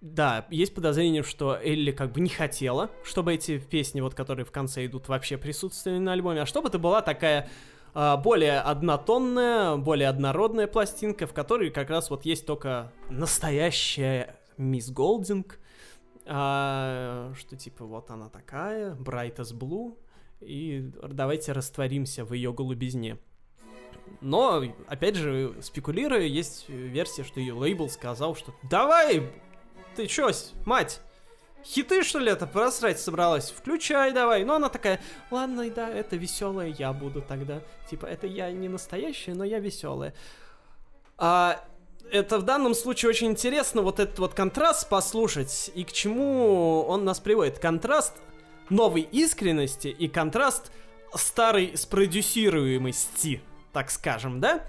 [0.02, 4.52] да, есть подозрение, что Элли как бы не хотела, чтобы эти песни, вот которые в
[4.52, 7.50] конце идут, вообще присутствовали на альбоме, а чтобы это была такая
[7.94, 14.92] а, более однотонная, более однородная пластинка, в которой как раз вот есть только настоящая Мисс
[14.92, 15.60] Голдинг,
[16.26, 19.98] а, что типа вот она такая, Bright as Blue,
[20.42, 23.18] и давайте растворимся в ее голубизне.
[24.22, 29.32] Но, опять же, спекулируя, есть версия, что ее лейбл сказал, что давай,
[29.98, 30.30] ты чё,
[30.64, 31.02] мать,
[31.66, 33.50] хиты что ли это просрать собралась?
[33.50, 34.46] Включай давай.
[34.46, 37.62] Ну она такая, ладно, да, это веселая я буду тогда.
[37.90, 40.14] Типа, это я не настоящая, но я веселая.
[41.18, 41.60] А,
[42.12, 47.04] это в данном случае очень интересно вот этот вот контраст послушать и к чему он
[47.04, 47.58] нас приводит.
[47.58, 48.14] Контраст
[48.70, 50.72] новой искренности и контраст
[51.16, 53.42] старой спродюсируемости,
[53.74, 54.62] так скажем, да?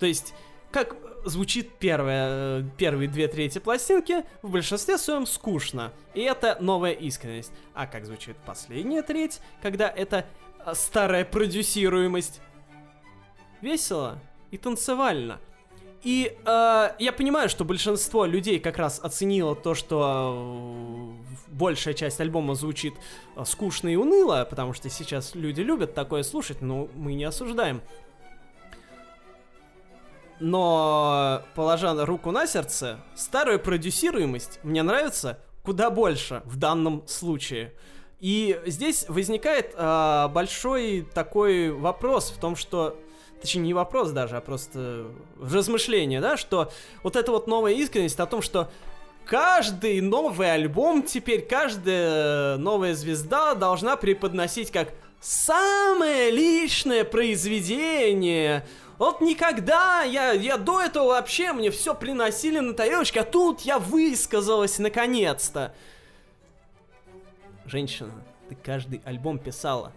[0.00, 0.34] То есть,
[0.72, 5.92] как звучит первая, первые две трети пластинки, в большинстве своем скучно.
[6.14, 7.52] И это новая искренность.
[7.74, 10.26] А как звучит последняя треть, когда это
[10.64, 12.40] э, старая продюсируемость?
[13.60, 14.18] Весело
[14.50, 15.38] и танцевально.
[16.02, 22.20] И э, я понимаю, что большинство людей как раз оценило то, что э, большая часть
[22.20, 22.94] альбома звучит
[23.36, 27.82] э, скучно и уныло, потому что сейчас люди любят такое слушать, но мы не осуждаем.
[30.42, 37.72] Но, положа руку на сердце, старая продюсируемость мне нравится куда больше в данном случае.
[38.18, 42.98] И здесь возникает э, большой такой вопрос в том, что
[43.40, 45.06] точнее не вопрос даже, а просто
[45.40, 46.72] размышление, да, что
[47.04, 48.68] вот эта вот новая искренность о том, что
[49.24, 54.88] каждый новый альбом теперь, каждая новая звезда должна преподносить как
[55.20, 58.66] самое личное произведение.
[59.02, 63.80] Вот никогда, я, я до этого вообще, мне все приносили на тарелочке, а тут я
[63.80, 65.74] высказалась наконец-то.
[67.64, 68.12] Женщина,
[68.48, 69.90] ты каждый альбом писала.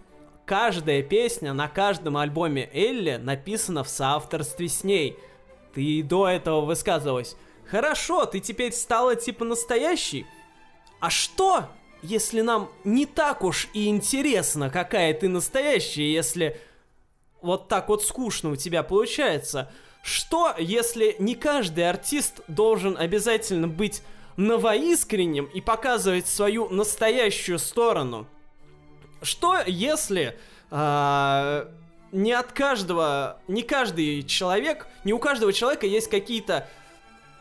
[0.47, 5.15] Каждая песня на каждом альбоме Элли написана в соавторстве с ней.
[5.75, 7.37] Ты и до этого высказывалась.
[7.69, 10.25] Хорошо, ты теперь стала типа настоящей.
[10.99, 11.65] А что,
[12.01, 16.59] если нам не так уж и интересно, какая ты настоящая, если
[17.45, 24.03] вот так вот скучно у тебя получается, что, если не каждый артист должен обязательно быть
[24.37, 28.27] новоискренним и показывать свою настоящую сторону?
[29.21, 30.37] Что, если
[30.69, 31.71] э,
[32.11, 36.67] не от каждого, не каждый человек, не у каждого человека есть какие-то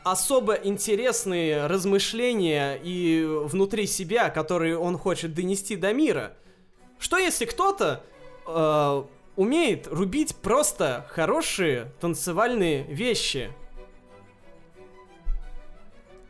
[0.02, 6.34] особо интересные размышления и внутри себя, которые он хочет донести до мира?
[6.98, 8.02] Что если кто-то
[8.46, 9.04] э,
[9.36, 13.50] умеет рубить просто хорошие танцевальные вещи.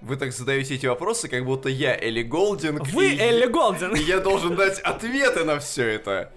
[0.01, 2.87] Вы так задаете эти вопросы, как будто я Элли Голдинг.
[2.89, 3.19] Вы и...
[3.19, 3.97] Элли Голдинг.
[3.99, 6.31] И я должен дать ответы на все это.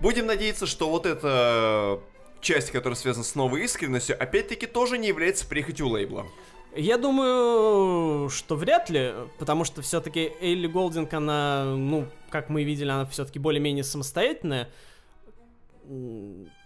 [0.00, 1.98] Будем надеяться, что вот эта
[2.42, 6.26] часть, которая связана с новой искренностью, опять-таки тоже не является прихотью лейбла.
[6.74, 12.90] Я думаю, что вряд ли, потому что все-таки Элли Голдинг, она, ну, как мы видели,
[12.90, 14.68] она все-таки более-менее самостоятельная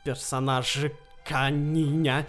[0.05, 0.93] персонажи
[1.25, 2.27] Каниня.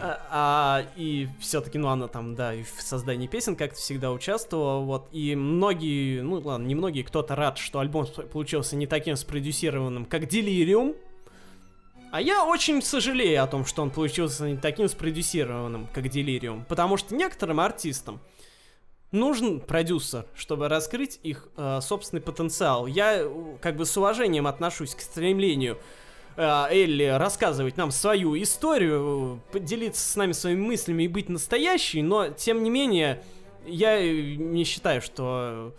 [0.00, 4.84] А, а, и все-таки, ну, она там, да, и в создании песен как-то всегда участвовала,
[4.84, 5.08] вот.
[5.12, 10.24] И многие, ну, ладно, не многие, кто-то рад, что альбом получился не таким спродюсированным, как
[10.24, 10.96] Delirium.
[12.10, 16.64] А я очень сожалею о том, что он получился не таким спродюсированным, как Delirium.
[16.64, 18.20] Потому что некоторым артистам
[19.10, 22.86] нужен продюсер, чтобы раскрыть их э, собственный потенциал.
[22.86, 23.28] Я
[23.60, 25.80] как бы с уважением отношусь к стремлению Э,
[26.36, 32.62] Элли рассказывать нам свою историю, поделиться с нами своими мыслями и быть настоящей, но тем
[32.62, 33.22] не менее
[33.66, 35.74] я не считаю, что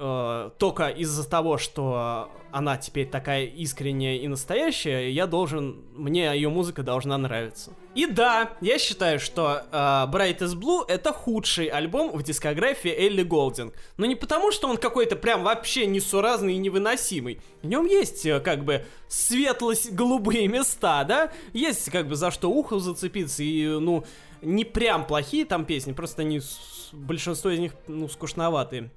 [0.00, 6.48] э, только из-за того, что она теперь такая искренняя и настоящая, я должен, мне ее
[6.48, 7.72] музыка должна нравиться.
[7.94, 13.22] И да, я считаю, что э, Bright is Blue это худший альбом в дискографии Элли
[13.22, 13.74] Голдинг.
[13.96, 17.40] Но не потому, что он какой-то прям вообще несуразный и невыносимый.
[17.62, 21.30] В нем есть э, как бы светлость, голубые места, да?
[21.52, 24.04] Есть как бы за что ухо зацепиться и, ну,
[24.42, 26.40] не прям плохие там песни, просто они,
[26.92, 28.90] большинство из них, ну, скучноватые.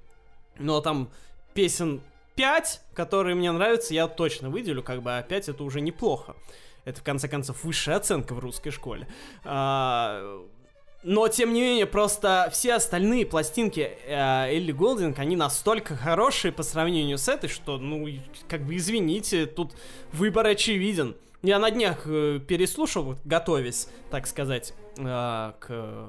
[0.58, 1.10] Но там
[1.54, 2.00] песен
[2.36, 6.36] 5, которые мне нравятся, я точно выделю, как бы, а 5 это уже неплохо.
[6.84, 9.08] Это, в конце концов, высшая оценка в русской школе.
[9.44, 10.42] А,
[11.02, 16.62] но, тем не менее, просто все остальные пластинки э, Элли Голдинг, они настолько хорошие по
[16.62, 18.08] сравнению с этой, что, ну,
[18.48, 19.72] как бы, извините, тут
[20.12, 21.16] выбор очевиден.
[21.42, 26.08] Я на днях э, переслушал, готовясь, так сказать, э, к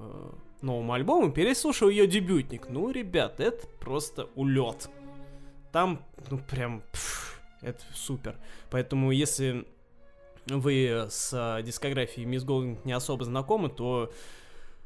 [0.65, 2.67] новому альбому, переслушал ее дебютник.
[2.69, 4.89] Ну, ребят, это просто улет.
[5.71, 8.35] Там, ну, прям, пфф, это супер.
[8.69, 9.65] Поэтому, если
[10.47, 14.11] вы с э, дискографией Мисс Голдинг не особо знакомы, то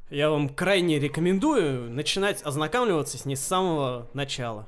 [0.10, 4.68] я вам крайне рекомендую начинать ознакомливаться с ней с самого начала.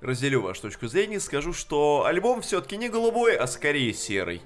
[0.00, 4.42] Разделю вашу точку зрения, скажу, что альбом все-таки не голубой, а скорее серый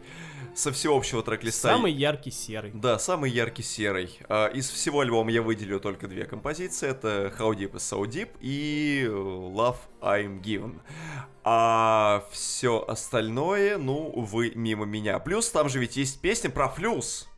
[0.54, 1.70] со всеобщего трек-листа.
[1.70, 2.70] Самый яркий серый.
[2.74, 4.18] Да, самый яркий серый.
[4.28, 6.88] А, из всего альбома я выделю только две композиции.
[6.88, 10.80] Это How Deep is So Deep и Love I'm Given.
[11.44, 15.18] А все остальное, ну, вы мимо меня.
[15.18, 17.28] Плюс там же ведь есть песня про флюс.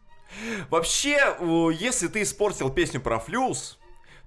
[0.70, 1.37] Вообще,
[1.78, 3.78] если ты испортил песню про флюс,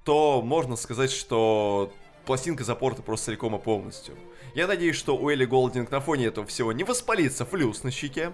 [0.03, 1.93] то можно сказать, что
[2.25, 4.15] пластинка запорта просто целиком и полностью.
[4.53, 8.33] Я надеюсь, что у Элли Голдинг на фоне этого всего не воспалится флюс на щеке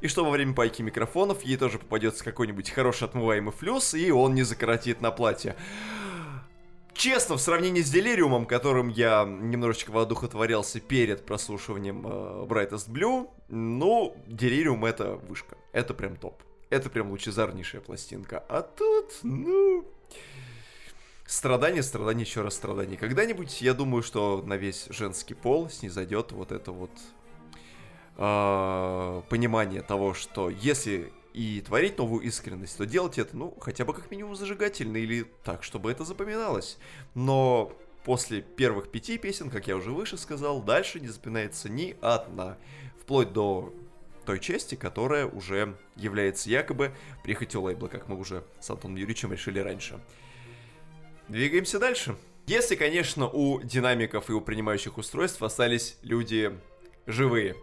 [0.00, 4.34] и что во время пайки микрофонов ей тоже попадется какой-нибудь хороший отмываемый флюс, и он
[4.34, 5.56] не закоротит на платье.
[6.96, 14.16] Честно, в сравнении с Делириумом, которым я немножечко воодухотворялся перед прослушиванием э, Brightest Blue, ну,
[14.26, 15.58] Делириум это вышка.
[15.72, 16.42] Это прям топ.
[16.70, 18.42] Это прям лучезарнейшая пластинка.
[18.48, 19.84] А тут, ну...
[21.26, 22.96] Страдание, страдание, еще раз страдание.
[22.96, 26.92] Когда-нибудь, я думаю, что на весь женский пол снизойдет вот это вот
[28.16, 33.92] э, понимание того, что если и творить новую искренность, то делать это, ну, хотя бы
[33.92, 36.78] как минимум зажигательно или так, чтобы это запоминалось.
[37.14, 37.72] Но
[38.04, 42.56] после первых пяти песен, как я уже выше сказал, дальше не запоминается ни одна.
[43.02, 43.74] Вплоть до
[44.24, 49.58] той части, которая уже является якобы прихотью лейбла, как мы уже с Антоном Юрьевичем решили
[49.58, 50.00] раньше.
[51.28, 52.16] Двигаемся дальше.
[52.46, 56.58] Если, конечно, у динамиков и у принимающих устройств остались люди
[57.06, 57.56] живые,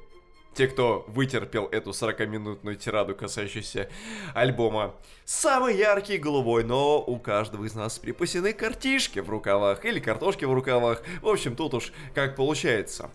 [0.54, 3.90] те, кто вытерпел эту 40-минутную тираду, касающуюся
[4.34, 4.96] альбома.
[5.26, 10.54] Самый яркий голубой, но у каждого из нас припасены картишки в рукавах, или картошки в
[10.54, 11.04] рукавах.
[11.22, 13.10] В общем, тут уж как получается.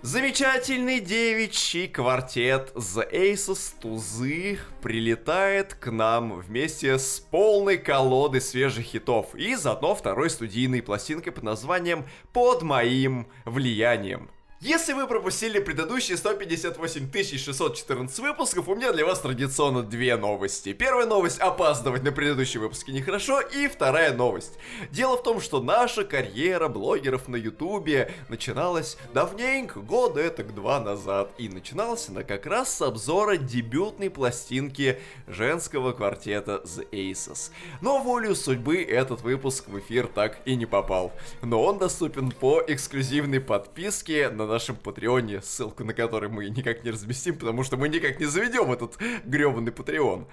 [0.00, 9.34] Замечательный девичий квартет The Aces Тузы прилетает к нам вместе с полной колодой свежих хитов
[9.34, 14.30] и заодно второй студийной пластинкой под названием «Под моим влиянием».
[14.60, 20.72] Если вы пропустили предыдущие 158 614 выпусков, у меня для вас традиционно две новости.
[20.72, 24.54] Первая новость– опаздывать на предыдущие выпуски нехорошо, и вторая новость.
[24.90, 31.30] Дело в том, что наша карьера блогеров на ютубе начиналась давненько, года это два назад,
[31.38, 34.98] и начиналась она как раз с обзора дебютной пластинки
[35.28, 37.52] женского квартета The Aces.
[37.80, 41.12] Но волю судьбы этот выпуск в эфир так и не попал.
[41.42, 46.90] Но он доступен по эксклюзивной подписке на нашем Патреоне, ссылку на который мы никак не
[46.90, 50.26] разместим, потому что мы никак не заведем этот гребаный Патреон.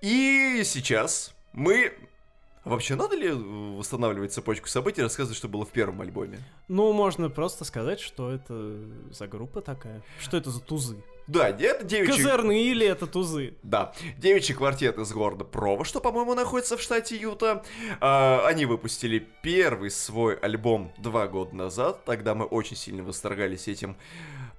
[0.00, 1.92] И сейчас мы
[2.64, 6.38] Вообще, надо ли восстанавливать цепочку событий, рассказывать, что было в первом альбоме?
[6.68, 8.76] Ну, можно просто сказать, что это
[9.10, 10.00] за группа такая.
[10.20, 11.02] Что это за тузы?
[11.26, 12.12] Да, это девичий...
[12.12, 13.54] Козырные или это тузы?
[13.62, 17.64] Да, девичий квартет из города Прово, что, по-моему, находится в штате Юта.
[18.00, 22.04] А, они выпустили первый свой альбом два года назад.
[22.04, 23.96] Тогда мы очень сильно восторгались этим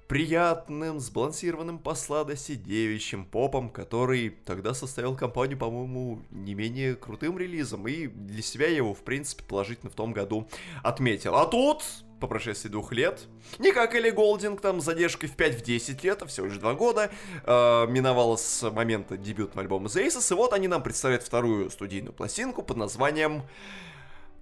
[0.08, 7.88] приятным, сбалансированным по сладости девичьим попом, который тогда составил компанию, по-моему, не менее крутым релизом.
[7.88, 10.48] И для себя я его, в принципе, положительно в том году
[10.82, 11.36] отметил.
[11.36, 11.82] А тут
[12.24, 13.26] по прошествии двух лет.
[13.58, 17.10] Не как Элли Голдинг, там, с задержкой в 5-10 лет, а всего лишь два года.
[17.44, 22.14] Э, миновало с момента дебютного альбома The Aces, и вот они нам представляют вторую студийную
[22.14, 23.42] пластинку под названием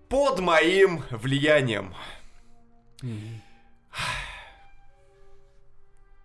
[0.09, 1.93] «Под моим влиянием».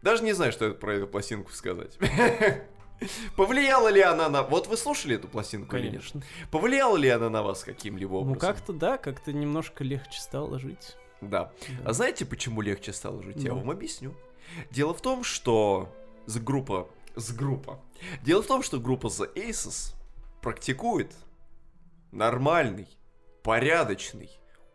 [0.04, 1.98] Даже не знаю, что это про эту пластинку сказать.
[3.36, 4.44] Повлияла ли она на...
[4.44, 5.70] Вот вы слушали эту пластинку?
[5.72, 6.22] Конечно.
[6.52, 8.40] Повлияла ли она на вас каким-либо Ну, образом?
[8.40, 10.96] как-то да, как-то немножко легче стало жить.
[11.22, 11.52] Да.
[11.68, 11.76] Да.
[11.86, 13.38] А знаете, почему легче стало жить?
[13.38, 13.60] Я Ну.
[13.60, 14.14] вам объясню.
[14.72, 15.94] Дело в том, что
[16.26, 16.88] с группа...
[17.16, 17.80] С группа.
[18.24, 19.96] Дело в том, что группа The Aces
[20.42, 21.12] практикует
[22.12, 22.88] нормальный,
[23.44, 24.30] порядочный,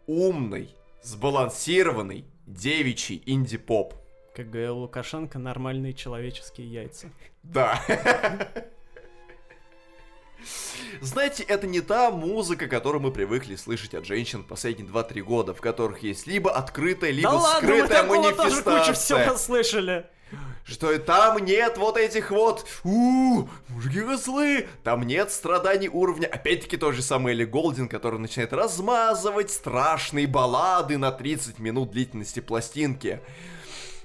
[0.07, 3.95] умный, сбалансированный девичий инди-поп.
[4.35, 7.09] Как говорил Лукашенко, нормальные человеческие яйца.
[7.43, 7.81] Да.
[11.01, 15.61] Знаете, это не та музыка, которую мы привыкли слышать от женщин последние 2-3 года, в
[15.61, 19.25] которых есть либо открытая, либо да ладно, мы скрытая такого тоже кучу манифестация.
[19.25, 20.07] всего слышали.
[20.65, 26.27] Что и там нет вот этих вот у мужики козлы, там нет страданий уровня.
[26.27, 32.41] Опять-таки тот же самый Элли Голдин, который начинает размазывать страшные баллады на 30 минут длительности
[32.41, 33.21] пластинки.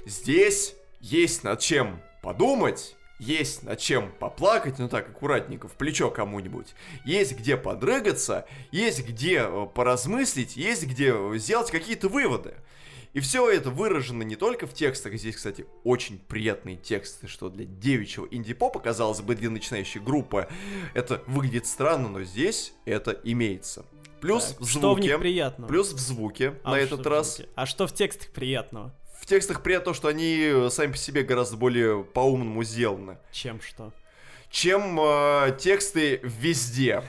[0.06, 6.76] Здесь есть над чем подумать, есть над чем поплакать, ну так, аккуратненько, в плечо кому-нибудь.
[7.06, 12.56] Есть где подрыгаться, есть где э, поразмыслить, есть где э, сделать какие-то выводы.
[13.14, 17.66] И все это выражено не только в текстах, здесь, кстати, очень приятные тексты, что для
[17.66, 20.48] девичьего инди-попа, казалось бы, для начинающей группы,
[20.94, 23.86] это выглядит странно, но здесь это имеется.
[24.22, 25.70] Плюс Так, в Что в них звуке, приятного?
[25.70, 27.38] плюс в звуке А на этот раз.
[27.38, 27.50] звуке?
[27.56, 28.94] А что в текстах приятного?
[29.28, 33.60] В текстах приятно то, что они э, сами по себе гораздо более по-умному сделаны, Чем
[33.60, 33.92] что?
[34.50, 37.04] чем э, тексты везде.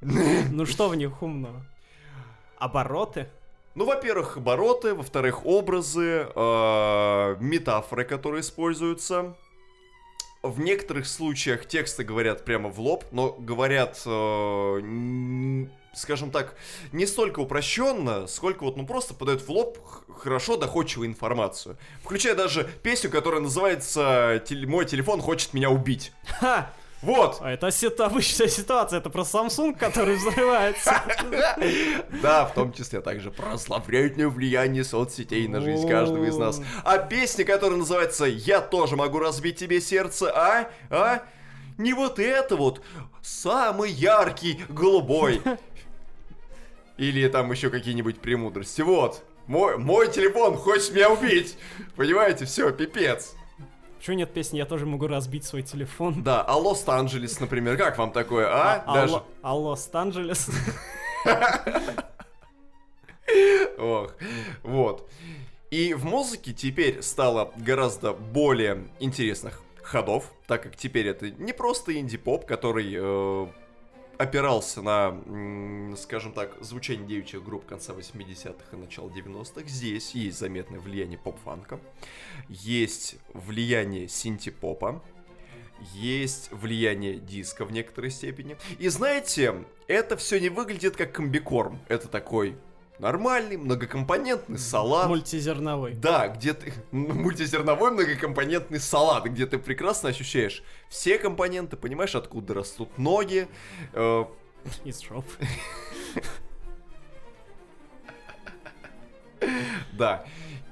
[0.00, 1.64] Ну что в них умного?
[2.58, 3.28] Обороты?
[3.76, 9.36] Ну, во-первых, обороты, во-вторых, образы, э, метафоры, которые используются.
[10.42, 14.80] В некоторых случаях тексты говорят прямо в лоб, но говорят, э,
[15.92, 16.54] скажем так,
[16.92, 19.78] не столько упрощенно, сколько вот, ну, просто подают в лоб
[20.18, 21.76] хорошо доходчивую информацию.
[22.02, 26.12] Включая даже песню, которая называется «Теле- «Мой телефон хочет меня убить».
[26.40, 26.70] Ха!
[27.02, 27.38] Вот!
[27.40, 27.70] А это
[28.04, 31.00] обычная ситуация, это про Samsung, который взрывается.
[32.22, 36.60] Да, в том числе также прославляющее влияние соцсетей на жизнь каждого из нас.
[36.84, 40.70] А песня, которая называется «Я тоже могу разбить тебе сердце», а?
[40.90, 41.22] А?
[41.78, 42.82] Не вот это вот,
[43.22, 45.40] самый яркий, голубой.
[47.00, 48.82] Или там еще какие-нибудь премудрости.
[48.82, 51.56] Вот, мой, мой телефон хочет меня убить.
[51.96, 53.34] Понимаете, все, пипец.
[53.96, 56.22] Почему нет песни «Я тоже могу разбить свой телефон»?
[56.22, 58.84] Да, а Лос-Анджелес, например, как вам такое, а?
[58.92, 59.14] Даже...
[59.14, 60.50] Алло, алло, Лос-Анджелес.
[63.78, 64.12] Ох,
[64.62, 65.10] вот.
[65.70, 71.98] И в музыке теперь стало гораздо более интересных ходов, так как теперь это не просто
[71.98, 73.46] инди-поп, который э,
[74.20, 79.66] опирался на, скажем так, звучание девичьих групп конца 80-х и начала 90-х.
[79.66, 81.80] Здесь есть заметное влияние поп-фанка,
[82.48, 85.02] есть влияние синти-попа,
[85.94, 88.58] есть влияние диска в некоторой степени.
[88.78, 91.78] И знаете, это все не выглядит как комбикорм.
[91.88, 92.58] Это такой
[93.00, 95.08] нормальный, многокомпонентный салат.
[95.08, 95.94] Мультизерновой.
[95.94, 96.72] Да, где ты...
[96.92, 103.48] Мультизерновой многокомпонентный салат, где ты прекрасно ощущаешь все компоненты, понимаешь, откуда растут ноги.
[103.92, 104.24] э,
[104.84, 105.32] Из жопы.
[109.92, 110.24] Да.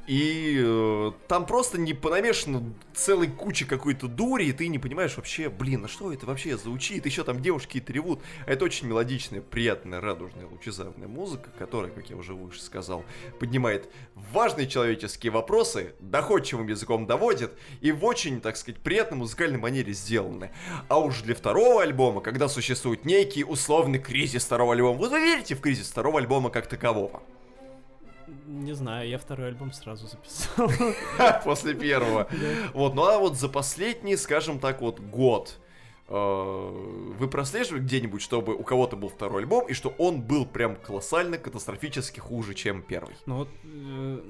[0.09, 5.51] И э, там просто не понамешано целой куча какой-то дури, и ты не понимаешь вообще,
[5.51, 7.05] блин, а что это вообще звучит?
[7.05, 8.23] Еще там девушки и ревут.
[8.47, 13.05] А это очень мелодичная, приятная, радужная, лучезарная музыка, которая, как я уже выше сказал,
[13.39, 17.53] поднимает важные человеческие вопросы, доходчивым языком доводит
[17.83, 20.53] и в очень, так сказать, приятной музыкальной манере сделаны.
[20.89, 25.61] А уж для второго альбома, когда существует некий условный кризис второго альбома, вы верите в
[25.61, 27.23] кризис второго альбома как такового?
[28.49, 30.71] Не знаю, я второй альбом сразу записал.
[31.45, 32.27] После первого.
[32.73, 35.59] Вот, ну а вот за последний, скажем так, вот год
[36.09, 36.15] э,
[37.19, 41.37] вы прослеживали где-нибудь, чтобы у кого-то был второй альбом, и что он был прям колоссально,
[41.37, 43.15] катастрофически хуже, чем первый?
[43.27, 44.21] Ну вот, э,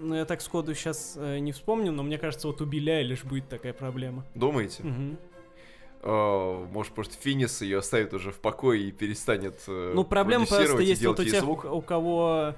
[0.00, 3.48] ну я так сходу сейчас не вспомню, но мне кажется, вот у Билля лишь будет
[3.50, 4.24] такая проблема.
[4.34, 4.82] Думаете?
[4.82, 5.18] Мгм.
[6.02, 10.78] Э, Может, просто Финис ее оставит уже в покое и перестанет э, Ну, проблема просто
[10.78, 11.64] есть вот у тех, звук?
[11.66, 12.54] у кого...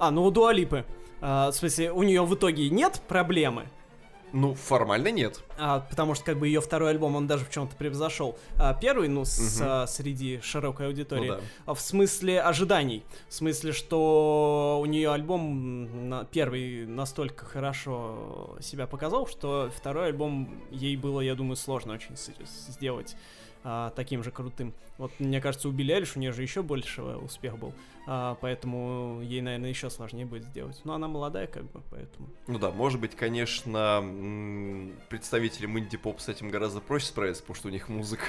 [0.00, 0.84] А, ну у Дуалипы.
[1.20, 3.66] в смысле, у нее в итоге нет проблемы,
[4.32, 5.40] Ну, формально нет.
[5.58, 8.38] а, потому что как бы ее второй альбом, он даже в чем-то превзошел.
[8.56, 9.68] А первый, ну, с- Мгм.
[9.68, 11.28] а, среди широкой аудитории.
[11.28, 11.40] Ну да.
[11.66, 13.02] А В смысле ожиданий.
[13.28, 20.62] В смысле, что у нее альбом на- первый настолько хорошо себя показал, что второй альбом
[20.70, 22.30] ей было, я думаю, сложно очень с-
[22.72, 23.16] сделать
[23.62, 24.74] а, таким же крутым.
[24.98, 27.72] Вот мне кажется, у Билли Айлиш у нее же еще больше успех был,
[28.06, 30.80] а, поэтому ей, наверное, еще сложнее будет сделать.
[30.84, 32.28] Но она молодая, как бы, поэтому.
[32.46, 34.00] Ну да, может быть, конечно,
[35.08, 38.24] представителям инди-поп с этим гораздо проще справиться, потому что у них музыка...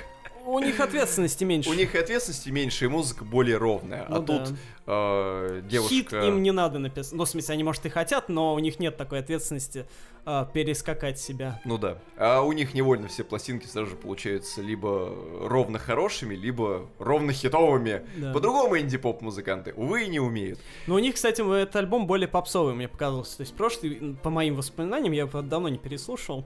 [0.45, 1.69] У них ответственности меньше.
[1.69, 4.05] У них ответственности меньше, и музыка более ровная.
[4.09, 4.45] Ну а да.
[4.45, 4.55] тут
[4.87, 5.93] э, девушка...
[5.93, 7.13] Хит им не надо написать.
[7.13, 9.85] Ну, в смысле, они, может, и хотят, но у них нет такой ответственности
[10.23, 11.59] а, перескакать себя.
[11.65, 11.97] Ну да.
[12.17, 18.03] А у них невольно все пластинки сразу же получаются либо ровно хорошими, либо ровно хитовыми.
[18.17, 18.31] Да.
[18.31, 20.59] По-другому инди-поп музыканты, увы, не умеют.
[20.85, 23.35] Но у них, кстати, этот альбом более попсовый, мне показалось.
[23.35, 26.45] То есть прошлый, по моим воспоминаниям, я его давно не переслушал,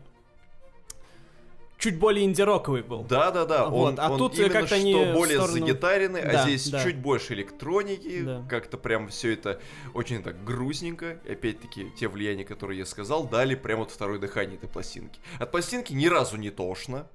[1.86, 3.04] чуть более инди-роковый был.
[3.04, 6.70] Да-да-да, Вот, он, а он тут именно как-то что более сторону- загитаренный, а Да, здесь
[6.70, 6.84] да.
[6.84, 8.46] чуть больше электроники, Да.
[8.50, 9.62] как-то прям все это
[9.94, 11.20] очень так грустненько.
[11.26, 15.20] И опять-таки, те влияния, которые я сказал, дали прям вот второе дыхание этой пластинки.
[15.40, 17.08] От пластинки ни разу не тошно,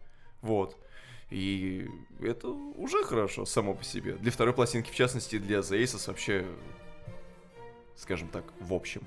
[0.43, 0.77] вот.
[1.31, 1.87] И
[2.21, 4.15] это уже хорошо само по себе.
[4.15, 6.45] Для второй пластинки, в частности, для The Aces вообще,
[7.97, 9.03] скажем так, в общем.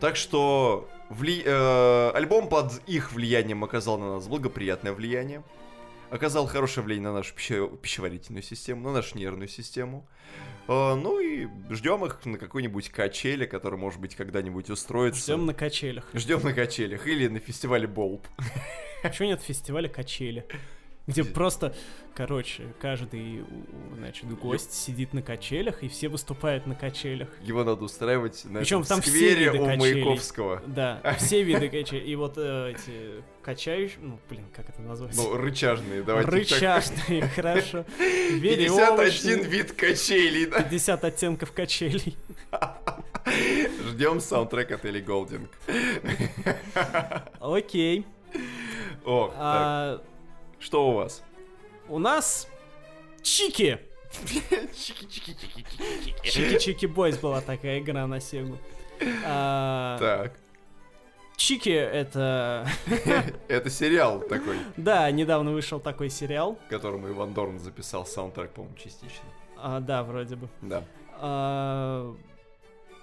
[0.00, 5.42] Так что вли- э, альбом под их влиянием оказал на нас благоприятное влияние.
[6.10, 10.06] Оказал хорошее влияние на нашу пище- пищеварительную систему, на нашу нервную систему.
[10.68, 15.22] Э, ну и ждем их на какой-нибудь качеле, который, может быть, когда-нибудь устроится.
[15.22, 16.04] Ждем на качелях.
[16.12, 18.26] Ждем на качелях или на фестивале Болб.
[19.02, 20.46] Почему нет фестиваля качели?
[21.06, 21.74] Где просто,
[22.14, 23.44] короче, каждый,
[23.96, 27.28] значит, гость сидит на качелях, и все выступают на качелях.
[27.42, 30.04] Его надо устраивать на Причем там все сквере виды у качелей.
[30.04, 30.62] Маяковского.
[30.66, 32.04] Да, все виды качелей.
[32.06, 35.16] И вот э, эти качающие, ну, блин, как это назвать?
[35.16, 36.38] Ну, рычажные, давайте так.
[36.38, 37.84] Рычажные, хорошо.
[37.98, 39.42] 51 Веревочные.
[39.42, 40.62] вид качелей, да?
[40.62, 42.16] 50 оттенков качелей.
[43.88, 45.50] Ждем саундтрек от Элли Голдинг.
[47.40, 48.06] Окей.
[49.04, 50.02] О, так, А,
[50.62, 51.22] что у вас?
[51.88, 52.48] у нас
[53.22, 53.78] Чики.
[56.22, 58.58] Чики-Чики Бойс была такая игра на Сегу.
[59.26, 60.32] А, Так,
[61.36, 62.66] Чики это...
[63.48, 66.56] это сериал такой, Да, недавно вышел такой сериал.
[66.68, 69.24] которому Иван Дорн записал саундтрек, по-моему, частично.
[69.56, 70.48] А, да, вроде бы.
[70.60, 70.84] Да.
[71.14, 72.14] А,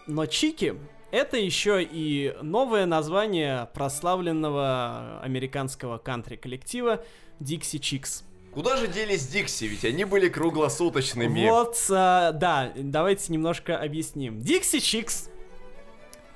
[0.07, 0.75] Но Чики
[1.11, 7.03] это еще и новое название прославленного американского кантри-коллектива
[7.39, 8.23] Dixie Chicks.
[8.53, 9.65] Куда же делись Дикси?
[9.65, 11.47] Ведь они были круглосуточными.
[11.47, 14.39] Вот, а, да, давайте немножко объясним.
[14.39, 15.29] Dixie Chicks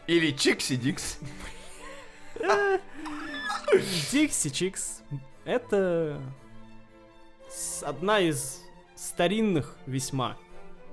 [0.07, 1.17] Или Чикси Дикс.
[4.11, 5.01] Dixie Chicks
[5.45, 6.21] это
[7.81, 8.63] одна из
[8.95, 10.37] старинных весьма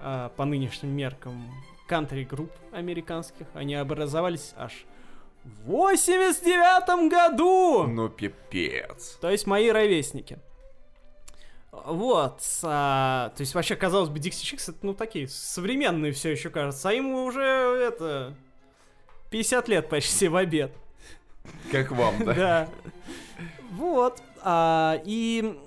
[0.00, 1.50] а, по нынешним меркам
[1.86, 3.46] кантри-групп американских.
[3.54, 4.84] Они образовались аж
[5.44, 7.86] в 89 году!
[7.86, 9.18] Ну, пипец.
[9.20, 10.38] То есть мои ровесники.
[11.72, 16.50] Вот, а, то есть вообще, казалось бы, Dixie Chicks это, ну, такие современные все еще
[16.50, 18.34] кажется, а ему уже, это,
[19.30, 20.72] 50 лет почти в обед.
[21.70, 22.34] Как вам, да?
[22.34, 22.68] Да.
[23.70, 24.20] Вот.
[24.42, 25.58] а, и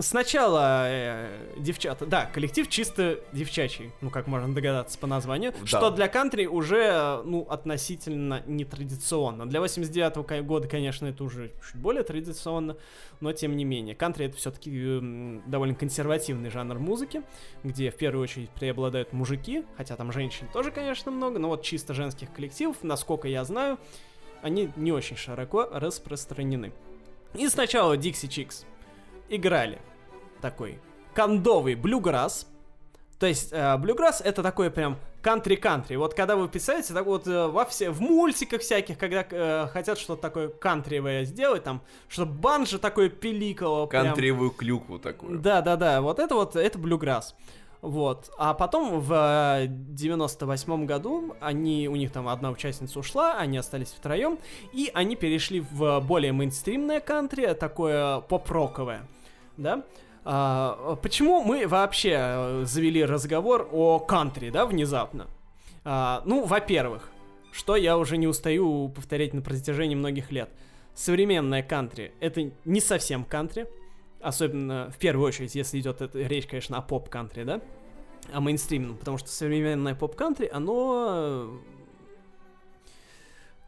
[0.00, 5.66] сначала э, девчата, да, коллектив чисто девчачий, ну как можно догадаться по названию, Да.
[5.66, 9.46] что для кантри уже, ну, относительно нетрадиционно.
[9.46, 12.76] Для 89 ко- года, конечно, это уже чуть более традиционно,
[13.20, 13.94] но тем не менее.
[13.94, 17.22] Кантри это все-таки довольно консервативный жанр музыки,
[17.64, 21.94] где в первую очередь преобладают мужики, хотя там женщин тоже, конечно, много, но вот чисто
[21.94, 23.78] женских коллективов, насколько я знаю,
[24.42, 26.72] они не очень широко распространены.
[27.34, 28.64] И сначала Dixie Chicks
[29.28, 29.80] играли
[30.40, 30.80] такой
[31.14, 32.46] кондовый блюграсс.
[33.18, 35.96] То есть э, блюграсс это такой прям кантри-кантри.
[35.96, 39.98] Вот когда вы писаете, так вот э, во все, в мультиках всяких, когда э, хотят
[39.98, 43.86] что-то такое кантривое сделать, там, чтобы банджо такое пиликало.
[43.86, 44.06] прям.
[44.06, 45.38] Кантривую клюкву такую.
[45.38, 47.34] Да, да, да, вот это вот, это блюграсс.
[47.80, 48.30] Вот.
[48.38, 53.88] А потом в э, 98 году они, у них там одна участница ушла, они остались
[53.88, 54.38] втроем,
[54.72, 59.06] и они перешли в более мейнстримное кантри, такое поп-роковое,
[59.56, 59.84] да.
[60.24, 65.28] А, почему мы вообще э, завели разговор о кантри, да, внезапно?
[65.84, 67.10] А, ну, во-первых,
[67.52, 70.50] что я уже не устаю повторять на протяжении многих лет.
[70.94, 73.66] Современное кантри— это не совсем кантри,
[74.20, 77.60] особенно в первую очередь, если идет эта речь, конечно, о поп-кантри, да,
[78.32, 81.58] о мейнстримном, потому что современное поп-кантри, оно э,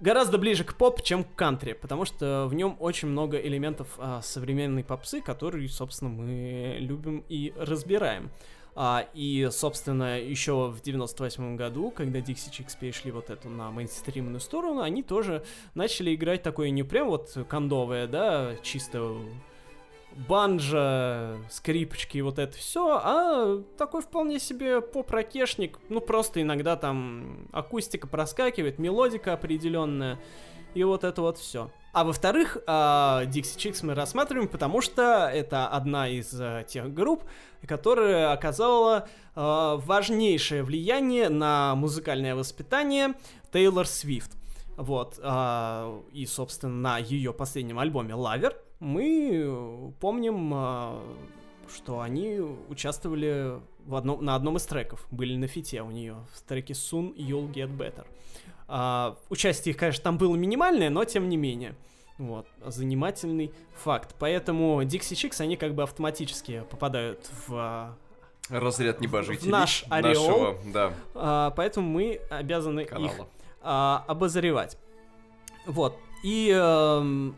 [0.00, 4.20] гораздо ближе к поп, чем к кантри, потому что в нем очень много элементов а,
[4.22, 8.30] современной попсы, которые, собственно, мы любим и разбираем.
[8.80, 14.38] А, и, собственно, еще в 98 году, когда Dixie Chicks перешли вот эту на мейнстримную
[14.38, 15.44] сторону, они тоже
[15.74, 19.16] начали играть такое не прям вот кондовое, да, чисто
[20.16, 27.48] банджа, скрипочки и вот это все, а такой вполне себе поп-ракешник, ну просто иногда там
[27.52, 30.18] акустика проскакивает, мелодика определенная,
[30.74, 31.70] и вот это вот все.
[31.92, 37.24] А во-вторых, а, Dixie Chicks мы рассматриваем, потому что это одна из а, тех групп,
[37.66, 43.14] которая оказала а, важнейшее влияние на музыкальное воспитание
[43.52, 44.32] Тейлор Свифт.
[44.76, 45.18] Вот,
[46.12, 51.02] и, собственно, на ее последнем альбоме «Lover» мы э, помним, а,
[51.74, 56.16] что они участвовали в одном, на одном из треков, были на feat е у нее,
[56.34, 58.06] в треке «Soon You'll Get Better».
[58.68, 61.74] А, участие их, конечно, там было минимальное, но тем не менее.
[62.18, 64.14] Вот, занимательный факт.
[64.18, 67.96] Поэтому Dixie Chicks, они как бы автоматически попадают в а,
[68.50, 69.48] Разряд небожителей.
[69.48, 70.24] В наш ореол.
[70.24, 73.28] Нашего, да, а, поэтому мы обязаны их канала.
[73.62, 74.78] а, обозревать.
[75.66, 75.96] Вот.
[76.24, 77.36] И эм,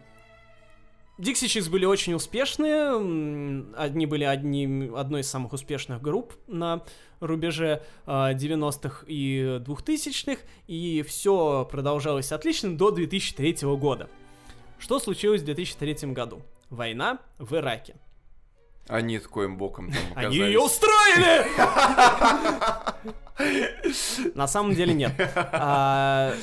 [1.20, 2.76] Dixie Chicks были очень успешные.
[2.96, 6.82] м, Одни были одним, одной из самых успешных групп на
[7.20, 10.40] рубеже а, 90-х и 2000-х.
[10.66, 14.08] И все продолжалось отлично до 2003 года.
[14.78, 16.40] Что случилось в 2003 году?
[16.70, 17.96] Война в Ираке.
[18.88, 20.36] Они коим боком там Они оказались.
[20.36, 21.46] ее устроили!
[24.34, 25.12] На самом деле нет.
[25.52, 26.34] А,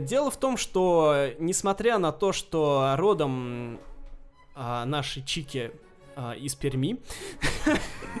[0.00, 3.78] Дело в том, что несмотря на то, что родом
[4.54, 5.70] а, наши чики
[6.16, 6.98] а, из Перми,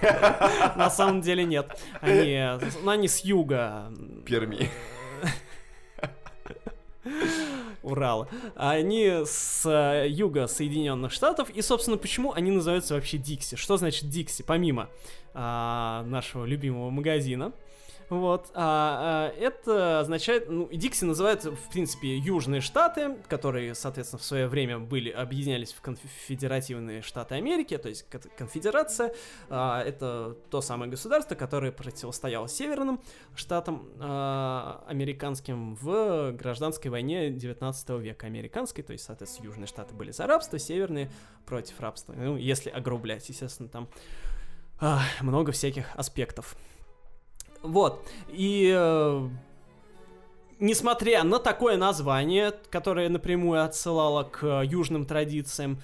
[0.76, 1.78] на самом деле нет.
[2.00, 2.40] Они,
[2.82, 3.92] ну, они с юга.
[4.24, 4.68] Перми.
[7.82, 8.28] Урала.
[8.54, 9.68] Они с
[10.08, 11.50] юга Соединенных Штатов.
[11.50, 13.56] И, собственно, почему они называются вообще Дикси?
[13.56, 14.88] Что значит Дикси, помимо
[15.34, 17.52] а, нашего любимого магазина?
[18.12, 24.24] Вот, а, а, это означает, ну, Дикси называют, в принципе, Южные Штаты, которые, соответственно, в
[24.24, 29.14] свое время были, объединялись в конфедеративные Штаты Америки, то есть кон- конфедерация,
[29.48, 33.00] а, это то самое государство, которое противостояло Северным
[33.34, 40.10] Штатам а, американским в гражданской войне 19 века американской, то есть, соответственно, Южные Штаты были
[40.10, 41.10] за рабство, Северные
[41.46, 43.88] против рабства, ну, если огрублять, естественно, там
[44.82, 46.56] а, много всяких аспектов.
[47.62, 48.08] Вот.
[48.28, 49.28] И э,
[50.58, 55.80] несмотря на такое название, которое напрямую отсылало к э, южным традициям,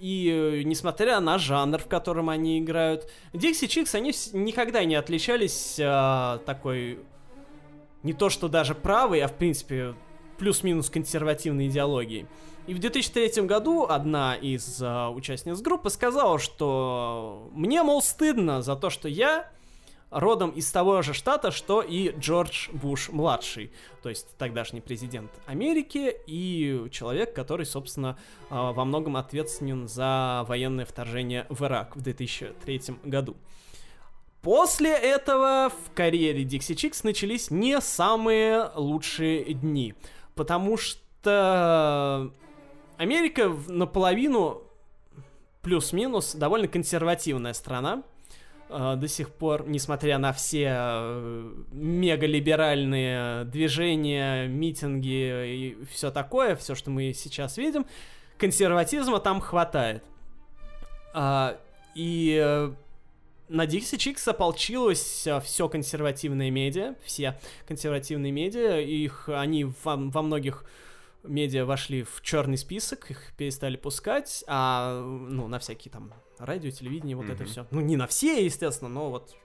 [0.00, 5.78] и э, несмотря на жанр, в котором они играют, Dixie Chicks, они никогда не отличались
[5.78, 7.00] э, такой...
[8.02, 9.94] Не то что даже правой, а в принципе
[10.38, 12.26] плюс-минус консервативной идеологией.
[12.66, 18.76] И в 2003 году одна из э, участниц группы сказала, что мне, мол, стыдно за
[18.76, 19.50] то, что я
[20.10, 23.70] родом из того же штата, что и Джордж Буш-младший,
[24.02, 28.18] то есть тогдашний президент Америки и человек, который, собственно,
[28.50, 33.36] а, во многом ответственен за военное вторжение в Ирак в 2003 году.
[34.42, 39.94] После этого в карьере Dixie Chicks начались не самые лучшие дни,
[40.34, 42.32] потому что
[42.96, 44.62] Америка наполовину
[45.62, 48.02] плюс-минус довольно консервативная страна
[48.70, 56.90] до сих пор, несмотря на все э, мегалиберальные движения, митинги и все такое, все, что
[56.90, 57.86] мы сейчас видим,
[58.38, 60.04] консерватизма там хватает.
[61.12, 61.58] А,
[61.94, 62.72] и э,
[63.48, 70.64] на Dixie Chicks ополчилось все консервативные медиа, все консервативные медиа, их они во, во многих
[71.24, 77.16] медиа вошли в черный список, их перестали пускать, а ну на всякие там радио, телевидение,
[77.16, 77.32] вот mm-hmm.
[77.34, 77.66] это все.
[77.70, 79.36] Ну не на все, естественно, но вот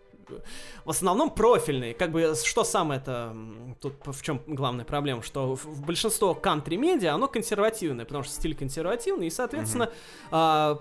[0.86, 1.94] в основном профильные.
[1.94, 3.36] Как бы, что самое это...
[3.82, 5.22] Тут в чем главная проблема?
[5.22, 10.28] Что в, в большинство кантри-медиа, оно консервативное, потому что стиль консервативный, и, соответственно, mm-hmm.
[10.32, 10.76] а,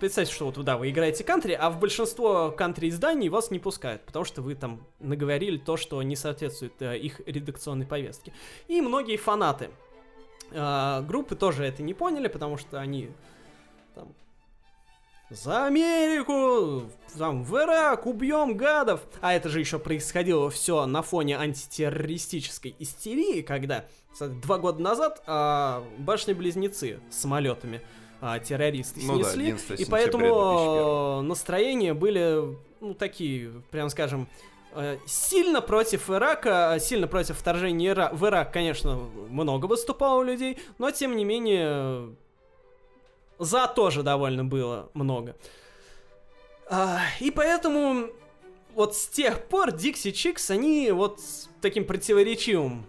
[0.00, 4.24] представьте, что вот, да, вы играете кантри, а в большинство кантри-изданий вас не пускают, потому
[4.24, 8.32] что вы там наговорили то, что не соответствует а, их редакционной повестке.
[8.68, 9.70] И многие фанаты
[10.52, 13.10] а, группы тоже это не поняли, потому что они
[13.94, 14.14] там
[15.30, 19.00] за Америку, там, в Ирак, убьем гадов.
[19.20, 23.86] А это же еще происходило все на фоне антитеррористической истерии, когда
[24.20, 27.82] два года назад а, башни-близнецы с самолетами
[28.20, 29.56] а, террористы ну снесли.
[29.68, 34.28] Да, и поэтому настроения были, ну, такие, прям скажем,
[34.74, 38.10] э, сильно против Ирака, сильно против вторжения Ира...
[38.12, 38.96] в Ирак, конечно,
[39.28, 42.14] много выступало людей, но тем не менее
[43.38, 45.36] за тоже довольно было много.
[46.68, 48.08] А, и поэтому
[48.74, 51.20] вот с тех пор Dixie Chicks, они вот
[51.60, 52.86] таким противоречивым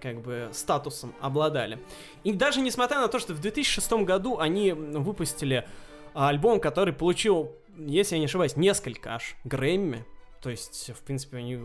[0.00, 1.78] как бы статусом обладали.
[2.24, 5.66] И даже несмотря на то, что в 2006 году они выпустили
[6.14, 10.04] альбом, который получил, если я не ошибаюсь, несколько аж Грэмми,
[10.42, 11.58] то есть, в принципе, они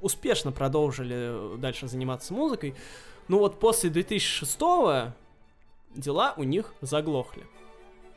[0.00, 2.74] успешно продолжили дальше заниматься музыкой,
[3.28, 4.58] но вот после 2006
[5.94, 7.46] дела у них заглохли.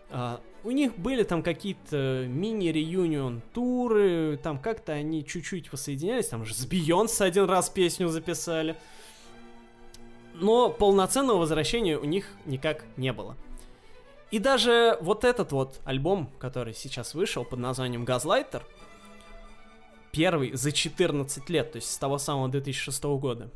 [0.09, 6.53] А, у них были там какие-то мини-реюнион туры, там как-то они чуть-чуть воссоединялись, там же
[6.53, 8.77] с Бейонсе один раз песню записали.
[10.33, 13.35] Но полноценного возвращения у них никак не было.
[14.31, 18.65] И даже вот этот вот альбом, который сейчас вышел под названием Газлайтер,
[20.11, 23.49] первый за 14 лет, то есть с того самого 2006 года.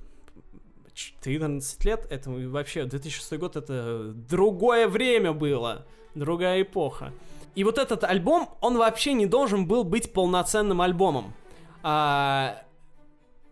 [0.96, 5.86] 14 лет, это вообще 2006 год, это другое время было,
[6.16, 7.12] другая эпоха.
[7.54, 11.34] И вот этот альбом, он вообще не должен был быть полноценным альбомом.
[11.84, 12.64] А,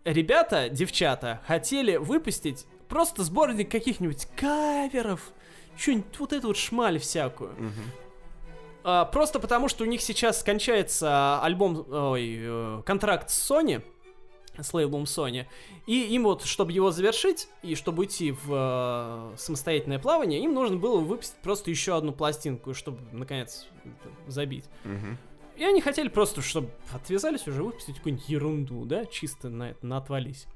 [0.04, 5.32] ребята, девчата, хотели выпустить просто сборник каких-нибудь каверов,
[5.76, 7.54] что-нибудь вот эту вот шмаль всякую.
[8.84, 13.82] А, просто потому, что у них сейчас кончается альбом, ой, э, контракт с Sony,
[14.62, 15.46] с лейблом Sony.
[15.86, 20.76] И им вот, чтобы его завершить, и чтобы уйти в э, самостоятельное плавание, им нужно
[20.76, 23.66] было выпустить просто еще одну пластинку, чтобы, наконец,
[24.26, 24.64] забить.
[24.84, 25.16] Угу.
[25.56, 29.98] И они хотели просто, чтобы отвязались уже, выпустить какую-нибудь ерунду, да, чисто на это, на
[29.98, 30.46] отвались.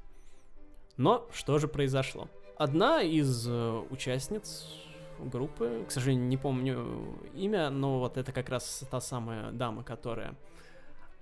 [0.97, 2.27] Но что же произошло?
[2.57, 4.65] Одна из э, участниц
[5.19, 10.35] группы, к сожалению, не помню имя, но вот это как раз та самая дама, которая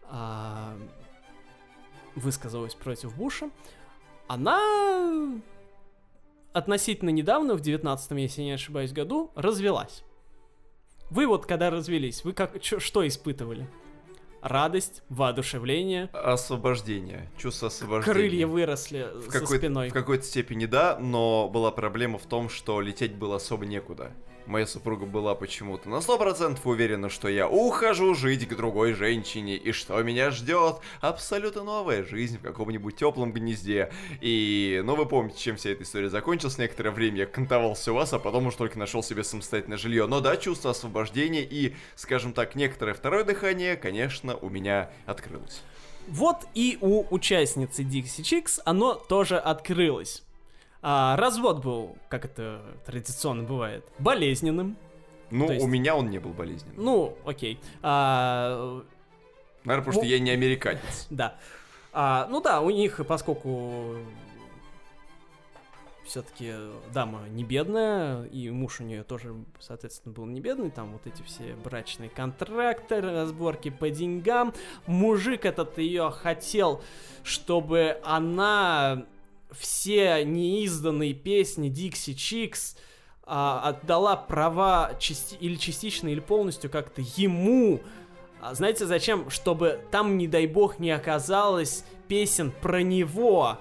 [0.03, 0.75] а,
[2.17, 3.49] высказалась против Буша,
[4.27, 4.59] она
[6.53, 10.03] относительно недавно, в 19 если не ошибаюсь, году, развелась.
[11.09, 13.69] Вы вот когда развелись, вы как чё, что испытывали?
[14.41, 16.09] Радость, воодушевление.
[16.13, 17.31] Освобождение.
[17.37, 18.13] Чувство освобождения.
[18.13, 19.89] Крылья выросли в за спиной.
[19.89, 24.11] В какой-то степени да, но была проблема в том, что лететь было особо некуда
[24.47, 29.71] моя супруга была почему-то на 100% уверена, что я ухожу жить к другой женщине, и
[29.71, 33.91] что меня ждет абсолютно новая жизнь в каком-нибудь теплом гнезде.
[34.21, 36.57] И, ну вы помните, чем вся эта история закончилась.
[36.57, 40.07] Некоторое время я кантовался у вас, а потом уж только нашел себе самостоятельное жилье.
[40.07, 45.61] Но да, чувство освобождения и, скажем так, некоторое второе дыхание, конечно, у меня открылось.
[46.07, 50.23] Вот и у участницы Dixie Chicks оно тоже открылось.
[50.81, 54.77] А, развод был, как это традиционно бывает, болезненным.
[55.29, 55.63] Ну, есть...
[55.63, 56.75] у меня он не был болезненным.
[56.77, 57.59] Ну, окей.
[57.81, 58.81] А...
[59.63, 60.05] Наверное, потому ну...
[60.05, 61.07] что я не американец.
[61.09, 61.35] Да.
[61.93, 63.95] А, ну да, у них, поскольку
[66.07, 66.53] все-таки
[66.93, 71.21] дама не бедная, и муж у нее тоже, соответственно, был не бедный, там вот эти
[71.23, 74.53] все брачные контракты, разборки по деньгам.
[74.85, 76.81] Мужик этот ее хотел,
[77.23, 79.05] чтобы она
[79.51, 82.77] все неизданные песни Dixie Chicks
[83.23, 87.81] а, отдала права части или частично, или полностью как-то ему.
[88.41, 89.29] А знаете зачем?
[89.29, 93.57] Чтобы там, не дай бог, не оказалось песен про него.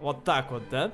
[0.00, 0.92] Вот так вот, да?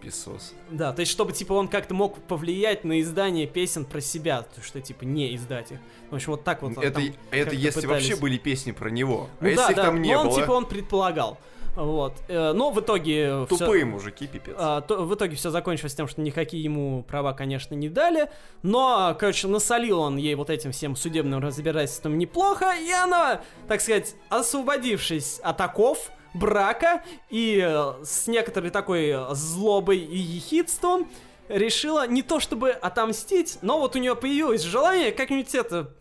[0.00, 0.54] Песос.
[0.70, 4.62] Да, то есть, чтобы, типа, он как-то мог повлиять на издание песен про себя, то
[4.62, 5.78] что, типа, не издать их.
[6.10, 6.78] В общем, вот так вот.
[6.78, 7.00] Это,
[7.30, 8.08] это если пытались.
[8.08, 9.28] вообще были песни про него.
[9.40, 11.38] Ну а да, если их да, там не но он, было, типа, он предполагал.
[11.76, 12.14] Вот.
[12.28, 13.46] Э, Но в итоге...
[13.48, 14.54] тупые мужики, пипец.
[14.58, 18.30] а, то- в итоге все закончилось тем, что никакие ему права, конечно, не дали.
[18.62, 22.72] Но, короче, насолил он ей вот этим всем судебным разбирательством неплохо.
[22.74, 30.16] И она, так сказать, освободившись от оков, брака и э, с некоторой такой злобой и
[30.16, 31.08] ехидством
[31.48, 35.94] решила не то чтобы отомстить, но вот у нее появилось желание как-нибудь это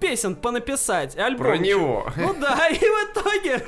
[0.00, 1.46] песен понаписать, альбом.
[1.46, 2.06] Про него.
[2.16, 3.64] Ну да, и в итоге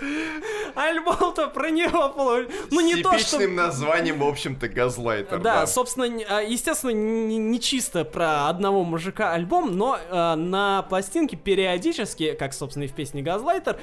[0.74, 2.66] альбом-то про него получился.
[2.70, 3.47] Ну не то, что...
[3.49, 5.39] названием, в общем-то, Газлайтер.
[5.41, 10.83] Да, собственно, не- а, естественно, не, не чисто про одного мужика альбом, но э, на
[10.83, 13.79] пластинке периодически, как, собственно, и в песне Газлайтер,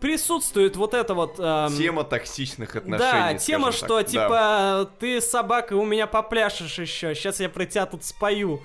[0.00, 1.34] присутствует вот это вот...
[1.38, 2.98] эм, Тема токсичных отношений.
[3.10, 4.06] да, тема, что так.
[4.06, 4.88] типа Да.
[4.98, 8.62] ты собака, у меня попляшешь еще, сейчас я про тебя тут спою,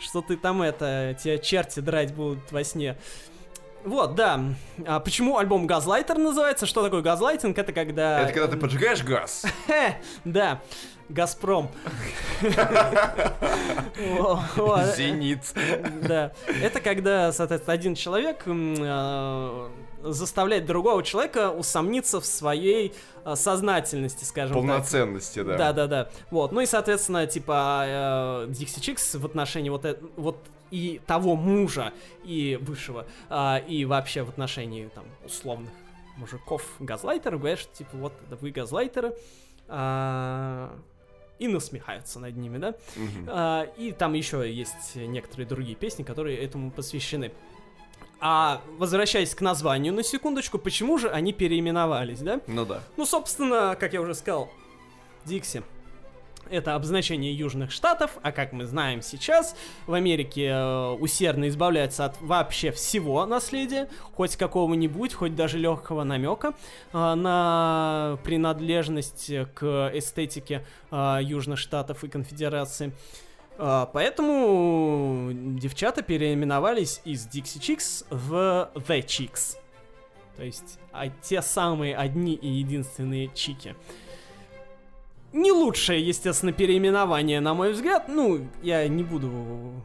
[0.00, 2.96] что ты там это, тебя черти драть будут во сне.
[3.84, 4.40] Вот, да.
[4.86, 6.66] А почему альбом Газлайтер называется?
[6.66, 7.56] Что такое газлайтинг?
[7.56, 8.20] Это когда...
[8.20, 9.46] Это когда ты поджигаешь газ.
[10.24, 10.60] Да.
[11.08, 11.70] Газпром.
[14.96, 15.40] Зенит.
[16.02, 16.32] Да.
[16.46, 18.44] Это когда, соответственно, один человек
[20.02, 22.94] м, э, заставляет другого человека усомниться в своей
[23.24, 24.62] э, сознательности, скажем так.
[24.62, 25.56] Полноценности, да.
[25.56, 26.10] Да, да, да.
[26.30, 26.52] Вот.
[26.52, 30.36] Ну и, соответственно, типа э, Dixie Chicks в отношении вот, э- вот
[30.70, 31.92] и того мужа,
[32.24, 35.70] и бывшего, а, и вообще в отношении там условных
[36.16, 39.14] мужиков газлайтеров, говорят, что типа вот вы газлайтеры,
[39.68, 40.70] а,
[41.38, 42.74] и насмехаются над ними, да.
[43.26, 47.32] А, и там еще есть некоторые другие песни, которые этому посвящены.
[48.20, 52.40] А возвращаясь к названию на секундочку, почему же они переименовались, да?
[52.46, 52.82] Ну да.
[52.96, 54.50] Ну, собственно, как я уже сказал,
[55.24, 55.62] Дикси.
[56.50, 59.54] Это обозначение Южных Штатов, а как мы знаем сейчас,
[59.86, 66.54] в Америке э, усердно избавляются от вообще всего наследия, хоть какого-нибудь, хоть даже легкого намека
[66.92, 72.88] э, на принадлежность к эстетике э, Южных Штатов и Конфедерации.
[72.88, 73.29] Э,
[73.92, 79.56] поэтому девчата переименовались из Dixie Chicks в The Chicks.
[80.40, 83.76] То есть а, те самые одни и единственные чики.
[85.34, 88.08] Не лучшее, естественно, переименование, на мой взгляд.
[88.08, 89.84] Ну, я не буду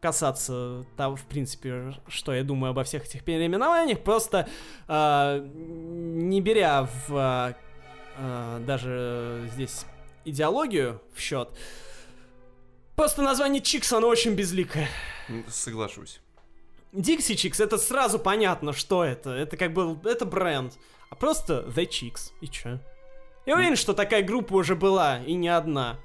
[0.00, 4.00] касаться того, в принципе, что я думаю обо всех этих переименованиях.
[4.00, 4.48] Просто
[4.88, 7.54] а, не беря в а,
[8.16, 9.84] а, даже здесь
[10.24, 11.50] идеологию в счет,
[12.96, 14.88] просто название Чикс, оно очень безликое.
[15.48, 16.20] Соглашусь.
[16.92, 19.30] Dixie Chicks, это сразу понятно, что это.
[19.30, 20.74] Это как бы, это бренд.
[21.10, 22.32] А просто The Chicks.
[22.40, 22.78] И чё?
[23.46, 25.98] Я уверен, что такая группа уже была, и не одна.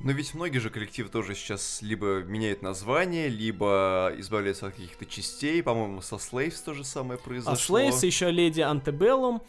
[0.00, 5.62] Но ведь многие же коллективы тоже сейчас либо меняют название, либо избавляются от каких-то частей.
[5.62, 7.78] По-моему, со Slaves то же самое А произошло.
[7.78, 9.42] Slaves, еще Леди Антебеллум.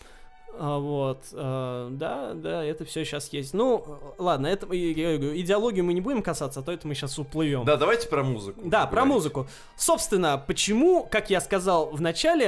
[0.58, 3.54] А, вот, а, да, да, это все сейчас есть.
[3.54, 3.86] Ну,
[4.18, 7.18] ладно, это и- я говорю, идеологию мы не будем касаться, а то это мы сейчас
[7.20, 7.66] уплывем.
[7.66, 8.62] Да, давайте про музыку.
[8.64, 9.14] Да, про поговорить.
[9.14, 9.48] музыку.
[9.76, 12.48] Собственно, почему, как я сказал в начале,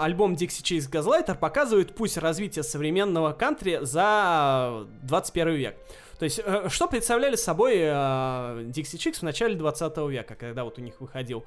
[0.00, 5.76] альбом Dixie Chicks Газлайтер показывает путь развития современного кантри за 21 век.
[6.18, 10.76] То есть, э, что представляли собой э, Dixie Chicks в начале 20 века, когда вот
[10.78, 11.44] у них выходил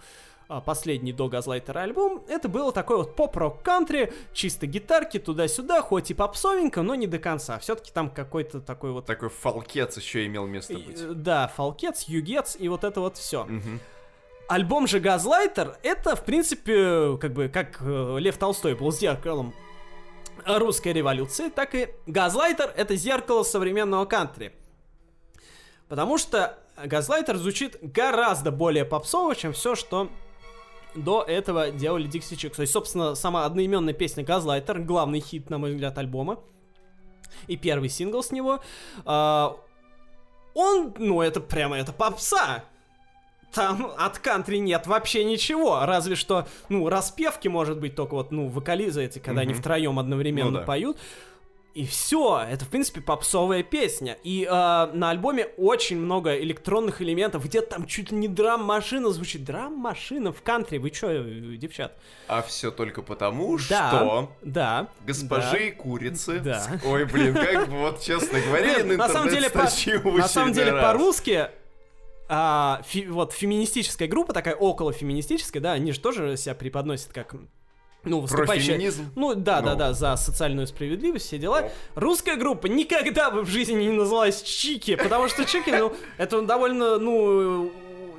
[0.60, 6.14] последний до Газлайтера альбом, это было такой вот поп-рок кантри, чисто гитарки туда-сюда, хоть и
[6.14, 7.60] попсовенько, но не до конца.
[7.60, 9.06] Все-таки там какой-то такой вот...
[9.06, 11.22] Такой фалкец еще имел место быть.
[11.22, 13.47] Да, фалкец, югец и вот это вот все.
[14.49, 19.54] Альбом же Газлайтер это, в принципе, как бы, как э, Лев Толстой был зеркалом
[20.45, 24.54] русской революции, так и Газлайтер это зеркало современного кантри.
[25.88, 30.10] Потому что Газлайтер звучит гораздо более попсово, чем все, что
[30.96, 32.56] до этого делали Dixie Chicks.
[32.56, 36.39] То есть, собственно, сама одноименная песня Газлайтер, главный хит, на мой взгляд, альбома.
[37.48, 38.60] И первый сингл с него.
[39.06, 39.56] а,
[40.54, 42.64] он, ну, это прямо, это попса.
[43.54, 48.48] Там от кантри нет вообще ничего, разве что, ну, распевки, может быть, только вот, ну,
[48.48, 49.62] вокализы эти, когда они Мгм.
[49.62, 50.64] втроем одновременно Ну да.
[50.64, 50.98] поют.
[51.74, 54.18] И все, это, в принципе, попсовая песня.
[54.24, 57.46] И э, на альбоме очень много электронных элементов.
[57.46, 59.46] Где-то там чуть ли не драм-машина звучит.
[59.46, 60.80] Драм-машина в кантри.
[60.80, 61.24] Вы чё,
[61.56, 61.98] девчат?
[62.28, 63.90] А все только потому, Да.
[63.90, 64.88] что Да.
[65.06, 66.40] госпожи курицы...
[66.40, 66.66] Да.
[66.86, 71.48] Ой, блин, как бы вот честно говоря, на самом деле, на самом деле по-русски
[72.34, 77.36] а, фи- вот феминистическая группа, такая около феминистическая, да, они же тоже себя преподносят как
[78.04, 78.74] ну, выступающая...
[78.76, 79.12] феминизм.
[79.16, 79.78] Ну, да, да, Ну.
[79.78, 81.60] да, за социальную справедливость, все дела.
[81.62, 81.72] Оп.
[81.95, 86.97] Русская группа никогда бы в жизни не называлась Чики, потому что Чики, ну, это довольно,
[86.97, 87.72] ну,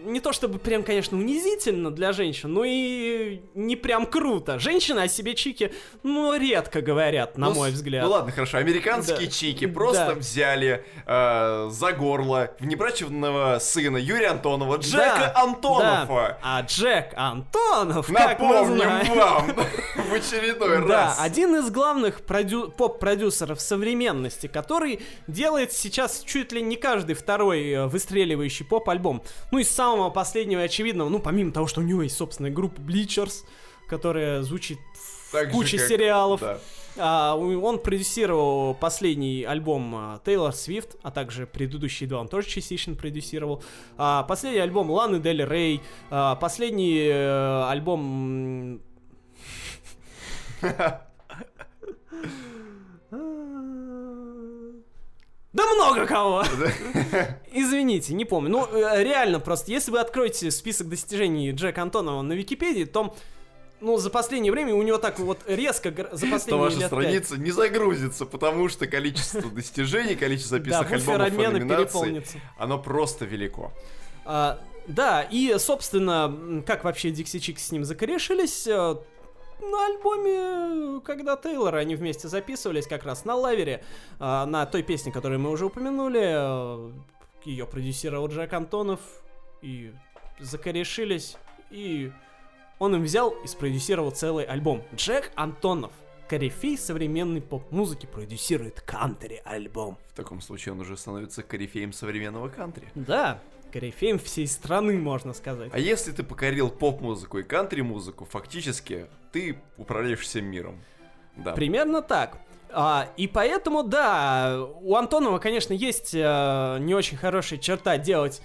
[0.05, 4.59] не то чтобы прям, конечно, унизительно для женщин, но и не прям круто.
[4.59, 5.73] Женщины о себе Чики,
[6.03, 8.05] ну, редко говорят, на Ну, мой взгляд.
[8.05, 8.59] Ну ладно, хорошо.
[8.59, 9.33] Американские Да.
[9.33, 10.15] чики просто Да.
[10.15, 16.29] взяли э, за горло внебрачного сына Юрия Антонова, Джека Да, Антонова.
[16.29, 16.39] да.
[16.43, 19.47] А Джек Антонов, как мы Напомним вам
[20.11, 21.17] в очередной Да, раз.
[21.21, 27.87] один из главных продю- поп-продюсеров современности, который делает сейчас чуть ли не каждый второй э,
[27.87, 29.23] выстреливающий поп-альбом.
[29.51, 32.81] Ну, из самого последнего и очевидного, ну, помимо того, что у него есть собственная группа
[32.81, 33.45] Bleachers,
[33.87, 36.41] которая звучит в Так же, куче как- сериалов.
[36.41, 36.59] да.
[36.97, 42.95] А, он продюсировал последний альбом а, Тейлор Свифт, а также предыдущие два он тоже частично
[42.95, 43.63] продюсировал.
[43.97, 45.81] А, последний альбом Ланы Дель Рей,
[46.11, 48.81] а, последний э, альбом...
[55.53, 56.45] Да много кого!
[57.53, 58.51] Извините, не помню.
[58.51, 63.15] Ну, э, реально просто, если вы откроете список достижений Джека Антонова на Википедии, то,
[63.81, 67.51] ну, за последнее время у него так вот резко, за последние ваша лет страница не
[67.51, 72.25] загрузится, потому что количество достижений, количество записанных буфер альбомов и номинаций,
[72.57, 73.73] оно просто велико.
[74.25, 78.97] А, да, и, собственно, как вообще Дикси Чикс с ним закорешились, э,
[79.63, 83.83] на альбоме, когда Тейлор, они вместе записывались как раз на лавере,
[84.19, 86.93] а, на той песне, которую мы уже упомянули,
[87.45, 89.01] ее продюсировал Джек Антонов,
[89.63, 89.93] и
[90.41, 91.37] закорешились,
[91.71, 92.13] и
[92.79, 94.83] он им взял и спродюсировал целый альбом.
[94.95, 95.93] Джек Антонов,
[96.29, 99.99] корифей современной поп-музыки, продюсирует кантри-альбом.
[100.09, 102.89] В таком случае он уже становится корифеем современного кантри.
[102.95, 103.41] Да,
[103.73, 105.71] корифеем всей страны, можно сказать.
[105.73, 110.79] А если ты покорил поп-музыку и кантри-музыку, фактически ты управляешь всем миром.
[111.37, 111.53] Да.
[111.53, 112.39] Примерно так.
[112.71, 118.43] А, и поэтому, да, у Антонова, конечно, есть э, не очень хорошая черта делать.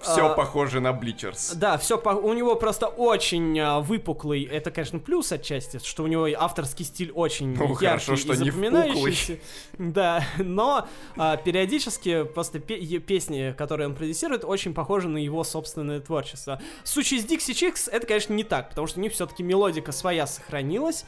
[0.00, 1.54] Все а, похоже на Бличерс.
[1.54, 4.42] Да, все у него просто очень а, выпуклый.
[4.44, 8.38] Это, конечно, плюс отчасти, что у него авторский стиль очень Ну, яркий хорошо, что и
[8.38, 9.38] не запоминающийся.
[9.78, 10.86] Да, но
[11.16, 16.60] а, периодически просто пе- песни, которые он продюсирует, очень похожи на его собственное творчество.
[16.82, 19.92] В случае с Dixie Chicks это, конечно, не так, потому что у них все-таки мелодика
[19.92, 21.04] своя сохранилась.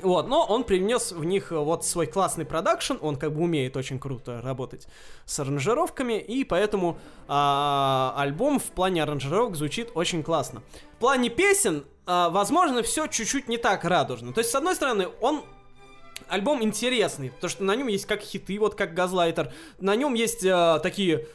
[0.00, 3.76] Вот, но он привнес в них э, вот свой классный продакшн, он как бы умеет
[3.76, 4.86] очень круто работать
[5.24, 10.62] с аранжировками, и поэтому а, альбом в плане аранжировок звучит очень классно.
[10.96, 14.32] В плане песен, а, возможно, все чуть-чуть не так радужно.
[14.32, 15.42] То есть, с одной стороны, он
[16.28, 20.44] альбом интересный, потому что на нем есть как хиты, вот как Газлайтер, на нем есть
[20.46, 21.26] а, такие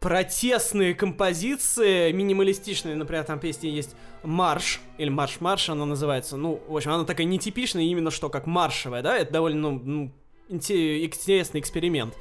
[0.00, 6.92] протестные композиции, минималистичные, например, там песни есть «Марш», или «Марш-марш» она называется, ну, в общем,
[6.92, 10.12] она такая нетипичная, именно что как маршевая, да, это довольно, ну, ну,
[10.48, 12.14] инте- интересный эксперимент.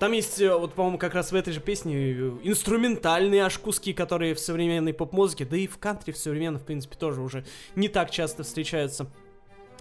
[0.00, 3.92] Там есть, э, вот, по-моему, как раз в этой же песне э, инструментальные аж куски,
[3.92, 7.44] которые в современной поп-музыке, да и в кантри в современном, в принципе, тоже уже
[7.76, 9.06] не так часто встречаются.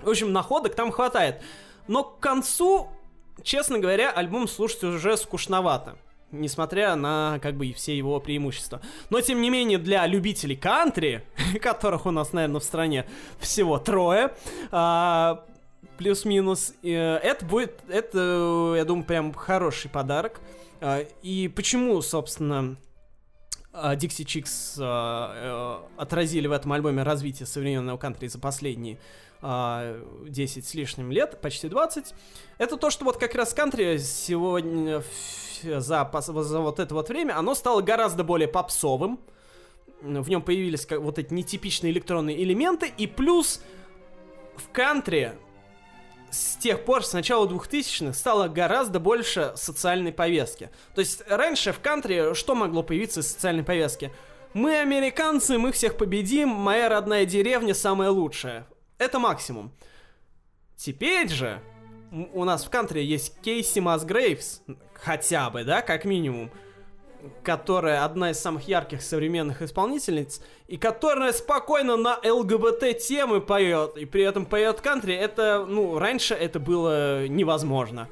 [0.03, 1.41] В общем, находок там хватает.
[1.87, 2.89] Но к концу,
[3.41, 5.97] честно говоря, альбом слушать уже скучновато.
[6.31, 8.81] Несмотря на, как бы, все его преимущества.
[9.09, 11.25] Но, тем не менее, для любителей кантри,
[11.61, 13.05] которых у нас, наверное, в стране
[13.39, 14.33] всего трое,
[14.71, 15.43] а,
[15.97, 20.41] плюс-минус, э, это будет, это, я думаю, прям хороший подарок.
[20.79, 22.77] А, И почему, собственно,
[23.73, 28.97] а, Dixie Chicks а, э, отразили в этом альбоме развитие современного кантри за последние
[29.41, 32.13] а, 10 с лишним лет, почти 20,
[32.57, 35.03] это то, что вот как раз кантри сегодня
[35.63, 39.19] за, за вот это вот время, оно стало гораздо более попсовым,
[40.01, 43.61] в нем появились как, вот эти нетипичные электронные элементы, и плюс
[44.55, 45.33] в кантри
[46.31, 50.69] с тех пор, с начала 2000-х, стало гораздо больше социальной повестки.
[50.95, 54.13] То есть раньше в кантри что могло появиться из социальной повестки?
[54.53, 58.65] Мы американцы, мы всех победим, моя родная деревня самая лучшая.
[59.01, 59.71] Это максимум.
[60.75, 61.59] Теперь же
[62.33, 64.61] у нас в кантри есть Кейси Масгрейвс,
[64.93, 66.51] хотя бы, да, как минимум,
[67.41, 74.05] которая одна из самых ярких современных исполнительниц, и которая спокойно на ЛГБТ темы поет, и
[74.05, 78.07] при этом поет кантри, это, ну, раньше это было невозможно.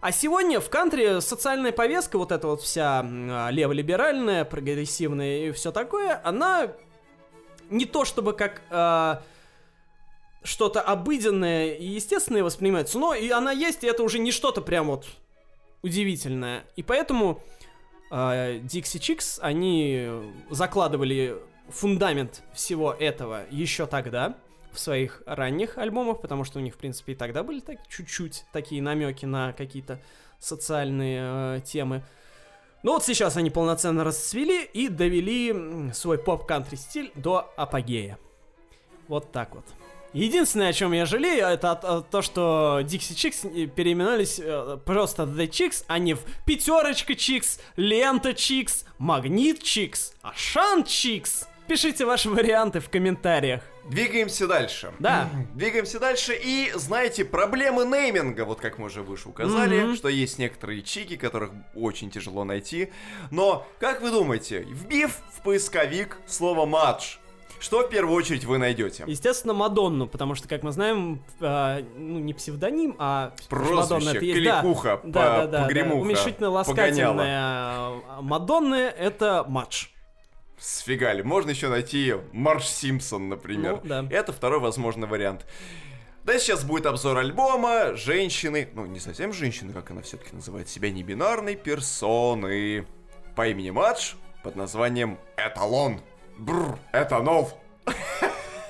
[0.00, 5.70] А сегодня в кантри социальная повестка, вот эта вот вся а, леволиберальная, прогрессивная и все
[5.70, 6.72] такое, она
[7.70, 9.22] не то чтобы как а,
[10.44, 14.88] что-то обыденное и естественное воспринимается, но и она есть, и это уже не что-то прям
[14.88, 15.06] вот
[15.82, 16.64] удивительное.
[16.76, 17.40] И поэтому
[18.10, 20.08] э, Dixie Chicks, они
[20.50, 21.36] закладывали
[21.68, 24.36] фундамент всего этого еще тогда.
[24.72, 28.46] в своих ранних альбомах, потому что у них, в принципе, и тогда были так чуть-чуть
[28.52, 30.00] такие намеки на какие-то
[30.38, 32.02] социальные э, темы.
[32.82, 38.18] Но вот сейчас они полноценно расцвели и довели свой поп-кантри стиль до апогея.
[39.08, 39.64] Вот так вот.
[40.12, 45.84] Единственное, о чем я жалею, это то, что Dixie Chicks переименовались э, просто The Chicks,
[45.86, 51.46] а не в Пятерочка Chicks, Лента Chicks, Магнит Chicks, Ашан Chicks.
[51.66, 53.62] Пишите ваши варианты в комментариях.
[53.88, 54.92] Двигаемся дальше.
[54.98, 55.30] Да.
[55.54, 56.38] Двигаемся дальше.
[56.40, 59.96] И, знаете, проблемы нейминга, вот как мы уже выше указали, mm-hmm.
[59.96, 62.92] что есть некоторые чики, которых очень тяжело найти.
[63.30, 67.18] Но, как вы думаете, вбив в поисковик слово «матч»,
[67.62, 69.04] что в первую очередь вы найдете?
[69.06, 74.24] Естественно, Мадонну, потому что, как мы знаем, э, ну не псевдоним, а прозвище, Мадонна это
[74.24, 74.38] есть.
[74.40, 76.00] Кликуха, да, по, да, да, погремуха, да.
[76.00, 77.90] уменьшительно ласкательная
[78.20, 79.92] Мадонны это матч.
[80.58, 81.22] Сфигали.
[81.22, 83.80] Можно еще найти Марш Симпсон, например.
[83.82, 84.06] Ну, да.
[84.10, 85.46] Это второй возможный вариант.
[86.24, 90.90] Да, сейчас будет обзор альбома женщины, ну не совсем женщины, как она все-таки называет себя,
[90.90, 92.86] не бинарной персоны
[93.34, 96.00] по имени Мадж под названием Эталон.
[96.38, 97.50] Бррр, этанол.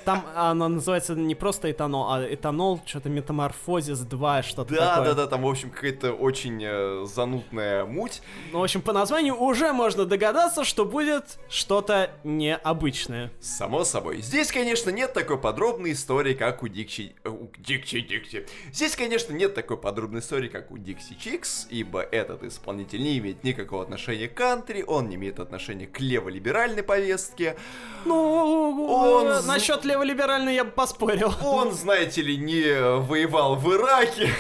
[0.05, 5.05] Там оно называется не просто этанол, а этанол, что-то метаморфозис 2, что-то да, такое.
[5.09, 8.23] Да, да, да, там, в общем, какая-то очень э, занудная муть.
[8.53, 13.31] Ну, в общем, по названию уже можно догадаться, что будет что-то необычное.
[13.41, 14.23] Само собой.
[14.23, 17.15] Здесь, конечно, нет такой подробной истории, как у Дикчи...
[17.25, 18.47] Э, у Дикчи Дикси.
[18.73, 23.45] Здесь, конечно, нет такой подробной истории, как у Дикси Чикс, ибо этот исполнитель не имеет
[23.45, 27.57] никакого отношения к кантри, он не имеет отношения к леволиберальной повестке.
[28.05, 29.47] Ну, он...
[29.47, 31.33] насчет леволиберальный я бы поспорил.
[31.43, 34.31] Он, знаете ли, не воевал в Ираке.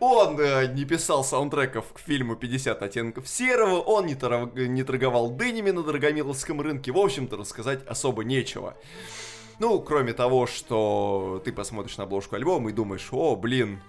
[0.00, 4.54] Он э, не писал саундтреков к фильму «50 оттенков серого», он не, торг...
[4.54, 8.74] не торговал дынями на Драгомиловском рынке, в общем-то, рассказать особо нечего.
[9.58, 13.80] Ну, кроме того, что ты посмотришь на обложку альбома и думаешь, о, блин,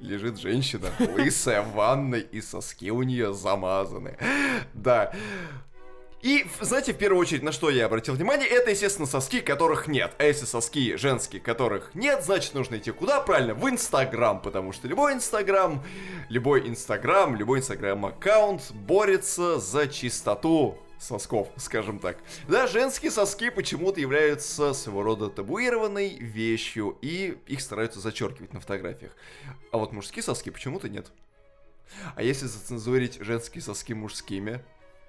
[0.00, 4.16] лежит женщина, лысая в ванной, и соски у нее замазаны.
[4.72, 5.12] Да.
[6.20, 10.12] И, знаете, в первую очередь, на что я обратил внимание, это, естественно, соски, которых нет.
[10.18, 13.20] А если соски женские, которых нет, значит, нужно идти куда?
[13.20, 15.84] Правильно, в Инстаграм, потому что любой Инстаграм,
[16.28, 22.18] любой Инстаграм, любой Инстаграм-аккаунт борется за чистоту сосков, скажем так.
[22.48, 29.12] Да, женские соски почему-то являются своего рода табуированной вещью, и их стараются зачеркивать на фотографиях.
[29.70, 31.12] А вот мужские соски почему-то нет.
[32.16, 34.64] А если зацензурить женские соски мужскими,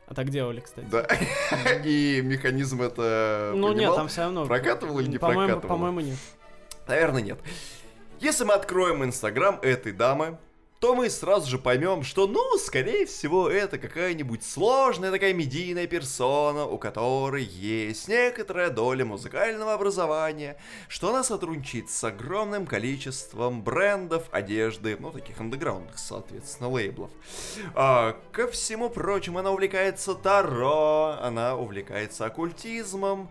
[0.10, 0.88] а так делали, кстати.
[0.90, 1.08] Да.
[1.86, 4.46] И механизм это Ну нет, там все равно.
[4.48, 5.62] Прокатывал или не прокатывал?
[5.62, 6.18] По-моему, нет.
[6.88, 7.40] Наверное, нет.
[8.20, 10.40] Если мы откроем инстаграм этой дамы,
[10.80, 16.66] то мы сразу же поймем, что, ну, скорее всего, это какая-нибудь сложная такая медийная персона,
[16.66, 20.58] у которой есть некоторая доля музыкального образования,
[20.88, 27.12] что она сотрудничает с огромным количеством брендов, одежды, ну, таких андеграундных, соответственно, лейблов.
[27.76, 33.30] А, ко всему прочему, она увлекается таро, она увлекается оккультизмом,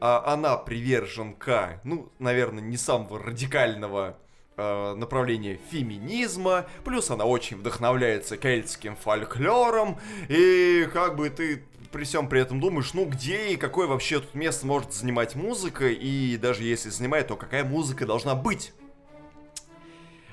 [0.00, 4.16] а, она приверженка, ну, наверное, не самого радикального
[4.58, 9.98] направление феминизма, плюс она очень вдохновляется кельтским фольклором,
[10.28, 14.34] и как бы ты при всем при этом думаешь, ну где и какое вообще тут
[14.34, 18.72] место может занимать музыка, и даже если занимает, то какая музыка должна быть?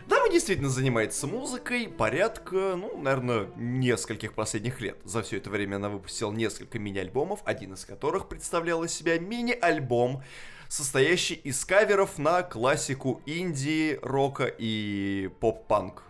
[0.08, 4.98] Дама действительно занимается музыкой порядка, ну, наверное, нескольких последних лет.
[5.04, 10.22] За все это время она выпустила несколько мини-альбомов, один из которых представлял из себя мини-альбом
[10.70, 16.04] состоящий из каверов на классику инди, рока и поп-панк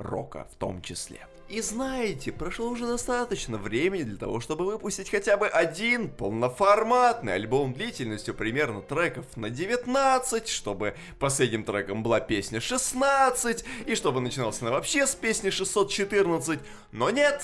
[0.00, 1.26] рока в том числе.
[1.48, 7.74] И знаете, прошло уже достаточно времени для того, чтобы выпустить хотя бы один полноформатный альбом
[7.74, 14.70] длительностью примерно треков на 19, чтобы последним треком была песня 16, и чтобы начинался она
[14.70, 16.60] вообще с песни 614.
[16.92, 17.42] Но нет,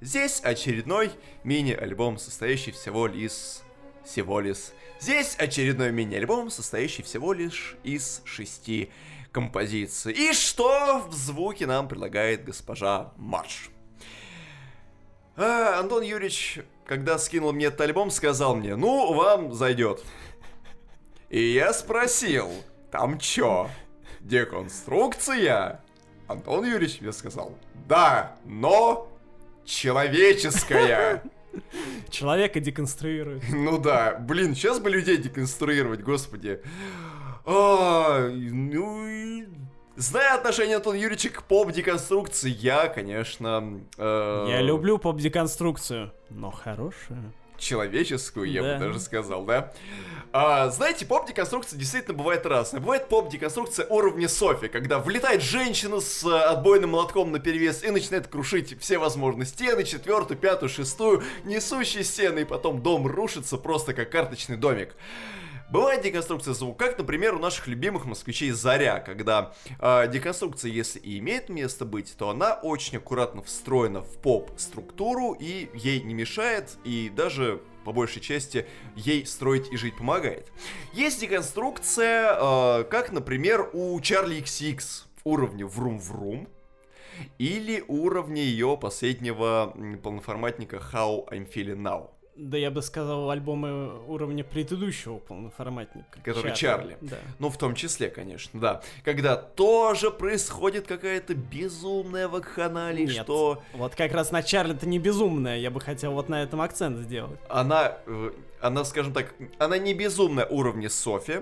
[0.00, 1.10] здесь очередной
[1.42, 3.58] мини-альбом, состоящий всего лишь...
[4.04, 8.90] всего лишь Здесь очередной мини-альбом, состоящий всего лишь из шести
[9.30, 10.12] композиций.
[10.12, 13.70] И что в звуке нам предлагает госпожа Марш?
[15.36, 20.02] А, Антон Юрьевич, когда скинул мне этот альбом, сказал мне, ну, вам зайдет.
[21.28, 22.50] И я спросил,
[22.90, 23.70] там чё,
[24.18, 25.80] деконструкция?
[26.26, 27.56] Антон Юрьевич мне сказал,
[27.86, 29.08] да, но
[29.64, 31.22] человеческая.
[32.10, 33.44] Человека деконструируют.
[33.50, 36.60] Ну да, блин, сейчас бы людей деконструировать, господи.
[37.44, 39.44] А, ну
[39.98, 43.80] Зная отношение Антона Юрьевича к поп-деконструкции, я, конечно...
[43.96, 44.46] Э...
[44.48, 47.32] Я люблю поп-деконструкцию, но хорошую.
[47.58, 48.74] Человеческую, я Да.
[48.74, 49.72] бы даже сказал, да.
[50.30, 52.80] А, знаете, поп-деконструкция действительно бывает разная.
[52.82, 58.26] Бывает поп-деконструкция уровня Софи, когда влетает женщина с э, отбойным молотком на перевес и начинает
[58.28, 64.10] крушить все возможные стены, четвертую, пятую, шестую, несущие стены, и потом дом рушится просто как
[64.10, 64.94] карточный домик.
[65.70, 71.18] Бывает деконструкция звука, как, например, у наших любимых москвичей Заря, когда э, деконструкция, если и
[71.18, 77.12] имеет место быть, то она очень аккуратно встроена в поп-структуру и ей не мешает, и
[77.14, 78.66] даже по большей части
[78.96, 80.50] ей строить и жить помогает.
[80.94, 84.82] Есть деконструкция, э, как, например, у Charlie XX
[85.24, 86.48] уровня Vroom-Vroom,
[87.36, 92.10] или уровня ее последнего полноформатника How I'm Feeling Now.
[92.38, 96.20] Да я бы сказал, альбомы уровня предыдущего полноформатника.
[96.22, 96.96] Который Чарли.
[97.00, 97.16] Да.
[97.40, 98.80] Ну, в том числе, конечно, да.
[99.04, 103.24] Когда тоже происходит какая-то безумная вакханалия, Нет.
[103.24, 106.98] что Вот как раз на Чарли-то не безумная, я бы хотел вот на этом акцент
[106.98, 107.40] сделать.
[107.48, 111.40] она, э, она, скажем так, она не безумная уровня Софи,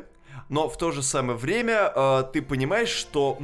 [0.48, 3.38] но в то же самое время э, ты понимаешь, что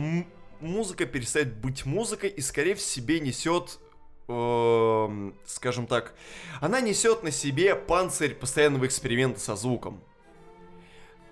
[0.61, 3.79] музыка перестает быть музыкой и скорее в себе несет
[4.29, 6.15] эм, скажем так,
[6.61, 10.01] она несет на себе панцирь постоянного эксперимента со звуком.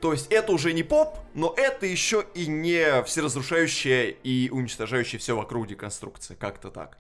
[0.01, 5.37] То есть это уже не поп, но это еще и не всеразрушающая и уничтожающая все
[5.37, 6.99] вокруг деконструкция, как-то так.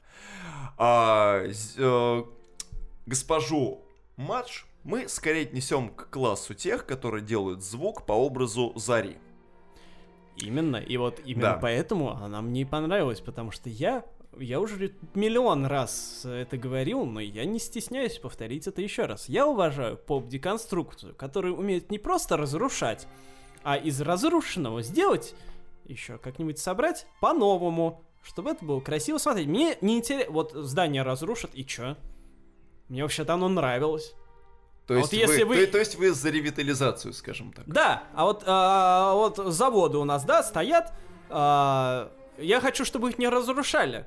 [0.77, 1.43] А,
[1.79, 2.25] э,
[3.07, 3.83] госпожу
[4.17, 9.17] Мадж мы скорее отнесем к классу тех, которые делают звук по образу Зари.
[10.37, 11.59] Именно, и вот именно Да.
[11.61, 14.05] поэтому она мне и понравилась, потому что я,
[14.41, 19.29] я уже миллион раз это говорил, но я не стесняюсь повторить это еще раз.
[19.29, 23.07] Я уважаю поп-деконструкцию, которая умеет не просто разрушать,
[23.62, 25.35] а из разрушенного сделать,
[25.85, 29.47] еще как-нибудь собрать по-новому, чтобы это было красиво смотреть.
[29.49, 31.97] Мне не интересно, вот здание разрушат, и чё?
[32.89, 34.15] Мне вообще-то оно нравилось.
[34.87, 37.65] То А есть, вот если вы, вы- то, то есть вы за ревитализацию, скажем так.
[37.69, 40.93] Да, а вот, а, вот заводы у нас, да, стоят.
[41.29, 44.07] а, я хочу, чтобы их не разрушали.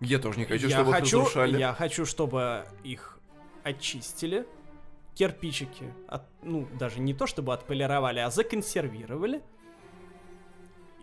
[0.00, 1.58] Я тоже не хочу, я чтобы их хочу, разрушали.
[1.58, 3.18] Я хочу, чтобы их
[3.62, 4.46] очистили,
[5.14, 9.42] кирпичики, от, ну, даже не то чтобы отполировали, а законсервировали.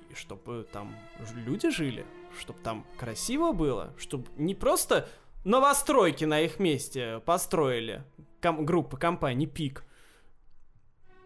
[0.10, 0.96] И чтобы там
[1.36, 2.06] люди жили,
[2.40, 5.08] чтобы там красиво было, чтобы не просто
[5.44, 8.04] новостройки на их месте построили,
[8.42, 9.84] ком- группа компаний ПИК.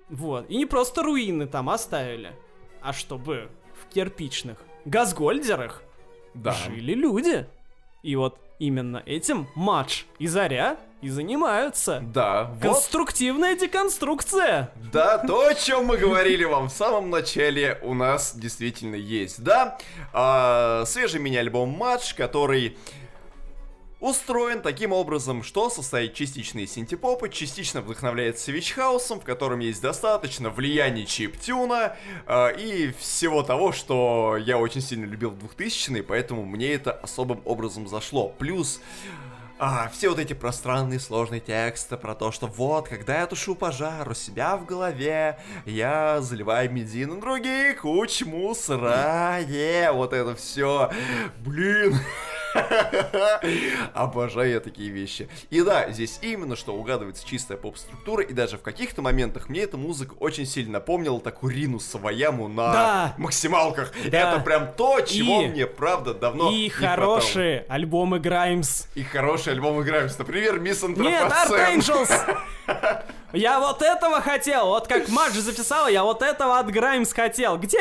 [0.09, 0.49] Вот.
[0.49, 2.35] И не просто руины там оставили,
[2.81, 3.49] а чтобы
[3.81, 5.83] в кирпичных газгольдерах
[6.33, 6.51] Да.
[6.51, 7.47] жили люди.
[8.03, 11.99] И вот именно этим матч и Заря и занимаются.
[12.13, 14.71] Да, вот, Конструктивная деконструкция.
[14.93, 19.79] да, то, о чем мы говорили вам в самом начале, у нас действительно есть, да.
[20.13, 22.77] А, свежий мини-альбом Матч, который
[24.01, 30.49] устроен таким образом, что состоит частично из синтепопа, частично вдохновляется вичхаусом, в котором есть достаточно
[30.49, 31.95] влияния чиптюна
[32.25, 37.41] а, и всего того, что я очень сильно любил в 2000-е, поэтому мне это особым
[37.45, 38.29] образом зашло.
[38.39, 38.81] Плюс
[39.59, 44.09] а, все вот эти пространные сложные тексты про то, что вот, когда я тушу пожар
[44.09, 45.37] у себя в голове,
[45.67, 50.89] я заливаю бензин на других, куч мусора, е, вот это все.
[51.45, 51.95] Блин.
[53.93, 55.29] Обожаю я такие вещи.
[55.49, 59.77] И да, здесь именно что угадывается чистая поп-структура, и даже в каких-то моментах мне эта
[59.77, 63.13] музыка очень сильно напомнила такую Рину Саваяму на Да.
[63.17, 63.91] максималках.
[64.09, 64.33] Да.
[64.33, 66.95] Это прям то, чего И- мне, правда, давно и не хватало.
[67.19, 68.85] хорошие альбомы Граймс.
[68.95, 70.15] И хороший альбом играемся.
[70.19, 72.11] Например, Мисс Нет, Archangels!
[73.33, 77.57] Я вот этого хотел, вот как Мадж записала, я вот этого от Граймс хотел.
[77.57, 77.79] Где?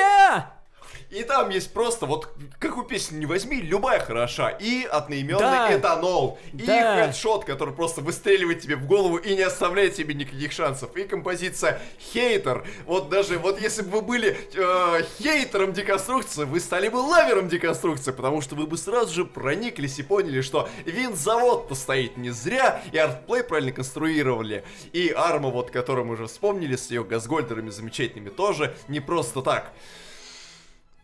[1.10, 2.28] И там есть просто, вот,
[2.60, 4.50] какую песню не возьми, любая хороша.
[4.50, 5.76] И одноименный Да.
[5.76, 6.38] этанол.
[6.52, 7.06] И Да.
[7.06, 10.94] хедшот, который просто выстреливает тебе в голову и не оставляет тебе никаких шансов.
[10.96, 11.80] И композиция
[12.12, 12.64] хейтер.
[12.86, 18.12] Вот даже, вот если бы вы были э, хейтером деконструкции, вы стали бы лавером деконструкции,
[18.12, 22.98] потому что вы бы сразу же прониклись и поняли, что винзавод-то стоит не зря, и
[22.98, 24.64] артплей правильно конструировали.
[24.92, 29.72] И арма, вот, которую мы уже вспомнили, с ее газгольдерами замечательными, тоже не просто так.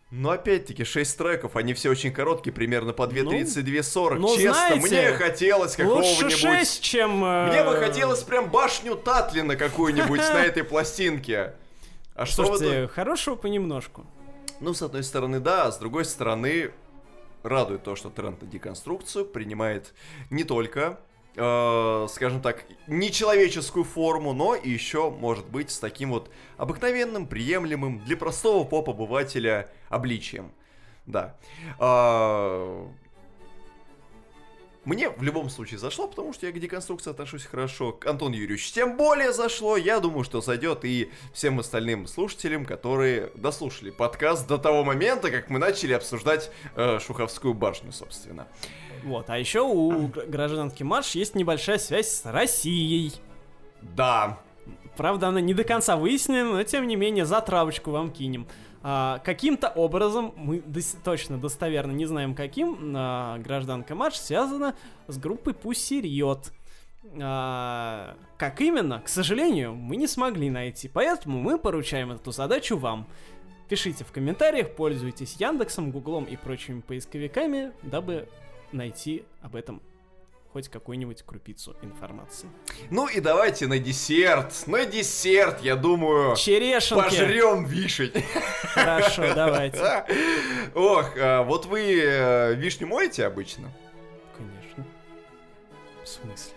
[0.09, 4.15] Но опять-таки, 6 треков, они все очень короткие, примерно по 2.32.40.
[4.15, 6.31] ну, Честно, знаете, мне хотелось Лучше какого-нибудь...
[6.39, 7.25] 6, чем...
[7.25, 11.55] э, Мне бы хотелось прям башню Татлина какую-нибудь на этой пластинке.
[12.15, 14.05] А что Слушайте, хорошего понемножку.
[14.61, 16.71] ну, с одной стороны, да, а с другой стороны,
[17.43, 19.93] радует то, что тренд на деконструкцию принимает
[20.29, 20.99] не только,
[21.37, 28.17] э, скажем так, нечеловеческую форму, но еще, может быть, с таким вот обыкновенным, приемлемым для
[28.17, 30.51] простого поп-обывателя обличием.
[31.05, 31.37] Да.
[31.79, 32.87] А,
[34.83, 37.91] Мне в любом случае зашло, потому что я к деконструкции отношусь хорошо.
[37.93, 39.77] К Антону Юрьевичу тем более зашло.
[39.77, 45.49] Я думаю, что зайдет и всем остальным слушателям, которые дослушали подкаст до того момента, как
[45.49, 48.47] мы начали обсуждать э, Шуховскую башню, собственно.
[49.03, 53.13] Вот, а еще у гражданки Марш есть небольшая связь с Россией.
[53.81, 54.39] Да.
[54.95, 58.47] Правда, она не до конца выяснена, но тем не менее затравочку вам кинем.
[58.83, 64.75] А, каким-то образом, мы дос- точно достоверно не знаем каким, а, гражданка Марш связана
[65.07, 66.51] с группой Pussy Riot.
[67.21, 73.07] А, как именно, к сожалению, мы не смогли найти, поэтому мы поручаем эту задачу вам.
[73.69, 78.29] Пишите в комментариях, пользуйтесь Яндексом, Гуглом и прочими поисковиками, дабы
[78.71, 79.81] найти об этом
[80.53, 82.49] хоть какую-нибудь крупицу информации.
[82.89, 84.65] Ну и давайте на десерт.
[84.65, 87.03] На десерт, я думаю, Черешенки!
[87.03, 88.23] пожрем вишень.
[88.73, 90.05] Хорошо, давайте.
[90.75, 93.69] Ох, а вот вы э, вишню моете обычно?
[94.35, 94.85] Конечно.
[96.03, 96.53] В смысле?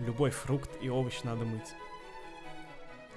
[0.00, 1.74] Любой фрукт и овощ надо мыть.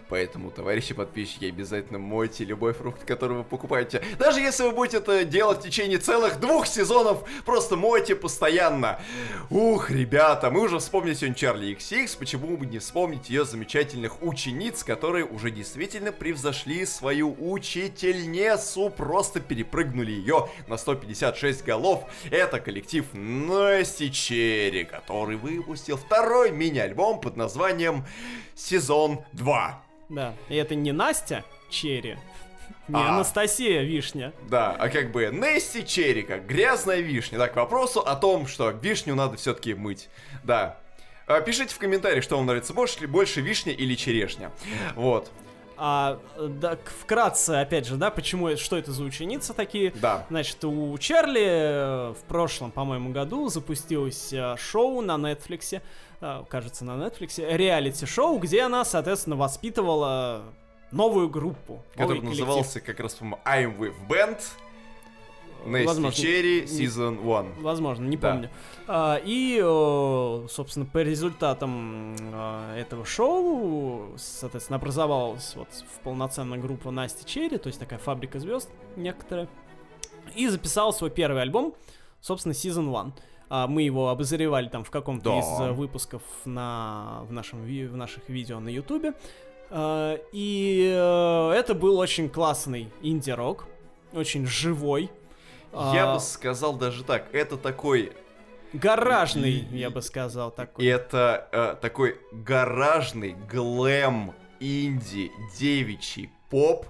[0.10, 4.02] Поэтому, товарищи подписчики, обязательно мойте любой фрукт, который вы покупаете.
[4.18, 9.00] Даже если вы будете это делать в течение целых двух сезонов, просто мойте постоянно.
[9.50, 14.84] Ух, ребята, мы уже вспомнили сегодня Чарли XX, почему бы не вспомнить ее замечательных учениц,
[14.84, 22.06] которые уже действительно превзошли свою учительницу, просто перепрыгнули ее на 156 голов.
[22.32, 28.06] Это коллектив Насти Черри, который выпустил второй мини-альбом под названием
[28.56, 29.88] «Сезон 2».
[30.10, 32.18] Да, и это не Настя Черри,
[32.88, 33.10] не А.
[33.10, 34.34] Анастасия Вишня.
[34.50, 37.38] Да, а как бы Несси Черри, как грязная вишня.
[37.38, 40.10] Так, к вопросу о том, что вишню надо все-таки мыть.
[40.44, 40.78] Да.
[41.28, 44.50] А, Пишите в комментариях, что вам нравится больше, больше вишня или черешня.
[44.96, 45.30] Вот,
[45.76, 49.92] А, да, вкратце, опять же, да, почему, что это за ученицы такие?
[49.92, 50.26] да.
[50.30, 55.82] Значит, у Чарли э, в прошлом, по-моему, году запустилось э, шоу на Нетфликсе,
[56.20, 60.44] кажется, на Нетфликсе, реалити-шоу, где она, соответственно, воспитывала
[60.92, 61.84] новую группу.
[61.94, 64.40] Который назывался как раз, по-моему, I'm with Band.
[66.14, 67.62] Черри, не- Season 1.
[67.62, 68.32] Возможно, не Да.
[68.32, 68.50] помню.
[68.88, 76.92] А, и, э, собственно, по результатам э, этого шоу, соответственно, образовалась вот в полноценная группа
[76.92, 79.50] Насти Черри, то есть такая фабрика звезд некоторая,
[80.36, 81.74] и записала свой первый альбом,
[82.22, 83.14] собственно, Season 1.
[83.50, 85.40] А, мы его обозревали там в каком-то Да.
[85.40, 89.14] из э, выпусков на, в, нашем, в наших видео на Ютубе.
[89.70, 93.66] А, и э, это был очень классный инди-рок,
[94.14, 95.10] очень живой.
[95.74, 98.14] Я А, бы сказал даже так, это такой
[98.74, 100.86] Гаражный, И- я бы сказал, такой.
[100.86, 106.86] Это э, такой гаражный глэм инди девичий поп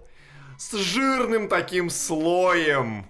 [0.57, 3.05] с жирным таким слоем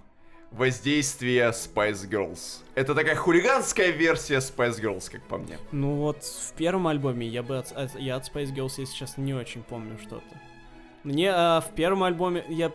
[0.50, 2.58] воздействия Spice Girls.
[2.74, 5.58] Это такая хулиганская версия Spice Girls, как по мне.
[5.72, 9.22] Ну вот в первом альбоме я бы от, от- я от Space Girls, если честно,
[9.22, 10.24] не очень помню что-то.
[11.04, 12.72] Мне а, в первом альбоме, я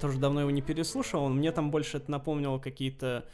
[0.00, 3.24] тоже давно его не переслушал, мне там больше это напомнило какие-то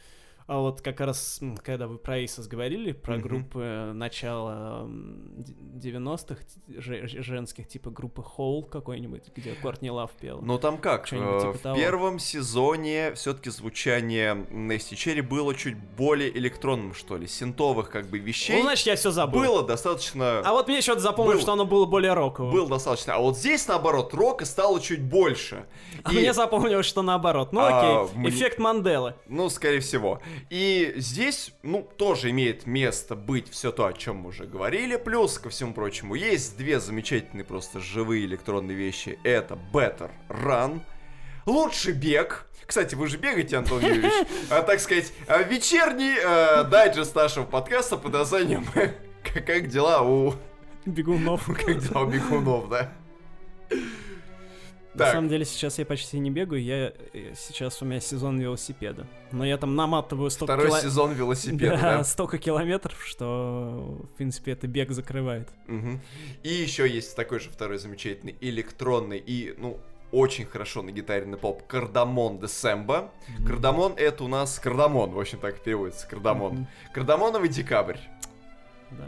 [0.51, 3.21] а вот как раз, когда вы про Aces говорили, про Мгм.
[3.23, 5.53] группы начала м, д-
[5.89, 10.41] 90-х, же- ж- женских, типа группы Hole какой-нибудь, где Кортни Лав пел.
[10.41, 11.05] Но там как?
[11.05, 11.75] Э, типа в того.
[11.77, 18.19] первом сезоне все-таки звучание Нести Черри было чуть более электронным, что ли, синтовых как бы
[18.19, 18.57] вещей.
[18.57, 19.41] ну, значит, я все забыл.
[19.41, 20.39] было достаточно...
[20.43, 21.41] А вот мне что-то запомнил, Было.
[21.41, 22.51] что оно было более роковым.
[22.53, 23.15] Был достаточно.
[23.15, 25.65] А вот здесь, наоборот, рока стало чуть больше.
[26.03, 27.53] А И- мне запомнилось, что наоборот.
[27.53, 29.13] Ну А, окей, мне- эффект Манделы.
[29.27, 30.19] Ну, скорее всего.
[30.49, 34.97] И здесь, ну, тоже имеет место быть все то, о чем мы уже говорили.
[34.97, 39.19] Плюс, ко всему прочему, есть две замечательные просто живые электронные вещи.
[39.23, 40.81] Это Better Run.
[41.45, 42.47] Лучший бег.
[42.65, 44.13] Кстати, вы же бегаете, Антон Юрьевич.
[44.49, 50.35] А, так сказать, а, вечерний э, дайджест нашего подкаста под названием «Как как дела у...
[50.85, 51.45] Бегунов.
[51.45, 52.91] Как дела у бегунов, да?»
[54.93, 59.07] На самом деле сейчас я почти не бегаю, я э, сейчас у меня сезон велосипеда.
[59.31, 62.03] Но я там наматываю столько, второй кило- сезон велосипеда, Да, да?
[62.03, 65.47] столько километров, что в принципе это бег закрывает.
[65.67, 66.01] Мгм.
[66.43, 69.79] И еще есть такой же второй замечательный электронный и, ну,
[70.11, 73.11] очень хорошо на гитаре на поп Кардамон де Семба.
[73.47, 76.51] Кардамон это у нас кардамон, в общем так переводится, кардамон.
[76.53, 76.67] Мгм.
[76.93, 77.97] Кардамоновый декабрь,
[78.91, 79.05] Да.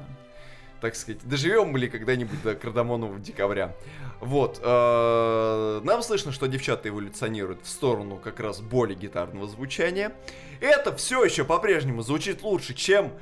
[0.84, 1.22] Так сказать.
[1.23, 3.73] Доживем ли когда-нибудь до кардамонового декабря?
[4.19, 4.60] Вот.
[4.61, 10.11] э, Нам слышно, что девчата эволюционируют в сторону как раз более гитарного звучания.
[10.60, 13.14] Это все еще по-прежнему звучит лучше, чем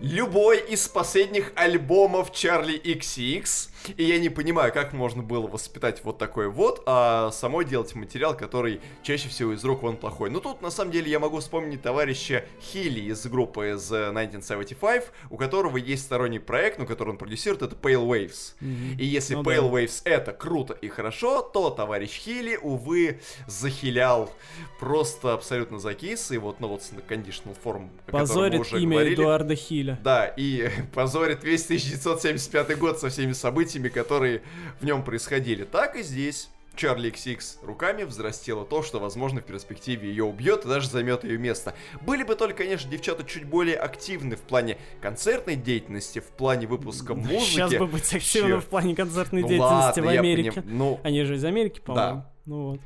[0.00, 3.68] любой из последних альбомов Чарли XCX.
[3.96, 8.36] И я не понимаю, как можно было воспитать вот такой вот, а самой делать материал,
[8.36, 10.30] который чаще всего из рук вон плохой.
[10.30, 15.36] Но тут, на самом деле, я могу вспомнить товарища Хилли из группы The 1975, у
[15.36, 18.54] которого есть сторонний проект, ну, который он продюсирует, это Pale Waves.
[18.60, 18.98] Мгм.
[18.98, 19.78] И если Ну Pale да.
[19.78, 24.30] Waves это круто и хорошо, то товарищ Хилли, увы, захилял
[24.78, 28.80] просто абсолютно закис, и вот, ну вот с conditional form, о котором мы Позорит уже
[28.80, 29.14] имя говорили.
[29.14, 29.98] Эдуарда Хиля.
[30.02, 34.42] Да, и позорит весь 1975 год со всеми событиями, которые
[34.80, 35.64] в нем происходили.
[35.64, 36.50] Так и здесь.
[36.76, 41.36] Чарли XX руками взрастила то, что, возможно, в перспективе ее убьет и даже займет ее
[41.36, 41.74] место.
[42.00, 47.14] Были бы только, конечно, девчата чуть более активны в плане концертной деятельности, в плане выпуска
[47.14, 47.40] музыки.
[47.50, 50.52] Сейчас бы быть активным в плане концертной Ну деятельности ладно, в Америке.
[50.62, 52.16] поним- Ну, Они же из Америки, по-моему.
[52.20, 52.32] Да.
[52.46, 52.80] Ну вот.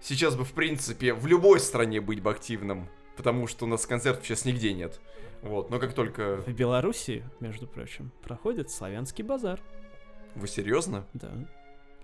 [0.00, 4.24] сейчас бы, в принципе, в любой стране быть бы активным, потому что у нас концертов
[4.24, 5.00] сейчас нигде нет.
[5.42, 6.36] Вот, но как только...
[6.46, 9.60] В Белоруссии, между прочим, проходит славянский базар.
[10.34, 11.04] Вы серьезно?
[11.14, 11.30] Да.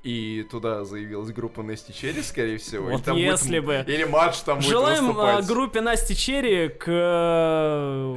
[0.03, 2.89] И туда заявилась группа Насти Черри, скорее всего.
[2.91, 3.85] Вот там будет если м- бы.
[3.87, 5.45] Или матч там будет Желаем выступать.
[5.45, 8.17] а, группе Насти Черри к э,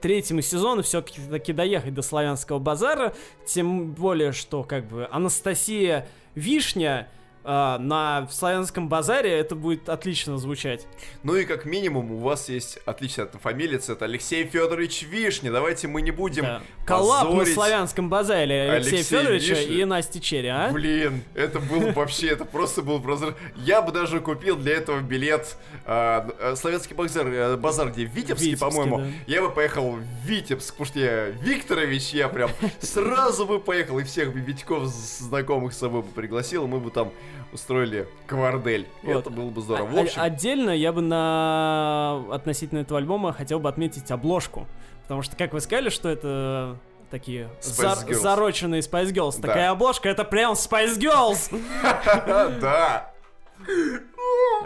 [0.00, 3.14] третьему сезону все-таки таки доехать до славянского базара.
[3.46, 6.06] Тем более, что как бы Анастасия
[6.36, 7.08] Вишня
[7.44, 10.86] а, на славянском базаре это будет отлично звучать.
[11.22, 15.50] Ну и как минимум у вас есть отличная фамилия, это Алексей Федорович Вишня.
[15.50, 16.42] Давайте мы не будем...
[16.44, 16.62] Да.
[16.86, 19.76] Collab на славянском базаре Алексея Алексея Федоровича Вишни.
[19.76, 20.70] и Насти Черри, а?
[20.70, 23.34] Блин, это был бы вообще, это просто был прозор.
[23.56, 25.56] Я бы даже купил для этого билет
[25.86, 28.98] а, э, славянский базар, э, базар где в Витебске, Витебске, по-моему.
[28.98, 29.06] да.
[29.26, 32.50] Я бы поехал в Витебск, потому что я Викторович, я прям
[32.80, 36.90] сразу бы поехал и всех Витьков з- знакомых с собой бы пригласил, и мы бы
[36.90, 37.12] там
[37.54, 38.86] устроили квардель.
[39.02, 39.20] Вот.
[39.20, 39.86] Это было бы здорово.
[39.86, 44.66] В А- общем, Отдельно я бы на относительно этого альбома хотел бы отметить обложку.
[45.02, 46.76] Потому что, как вы сказали, что это
[47.10, 48.14] такие Spice зар- Girls.
[48.14, 49.36] зароченные Spice Girls.
[49.40, 49.48] Да.
[49.48, 51.54] Такая обложка, это прям Spice Girls!
[52.60, 53.12] да.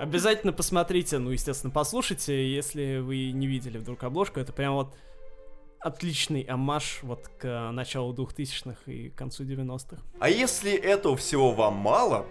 [0.01, 4.40] Обязательно посмотрите, ну, естественно, послушайте, если вы не видели вдруг обложку.
[4.40, 4.94] Это прям вот
[5.81, 10.01] отличный амаш вот к началу 2000-х и концу 90-х.
[10.20, 12.27] А если этого всего вам мало,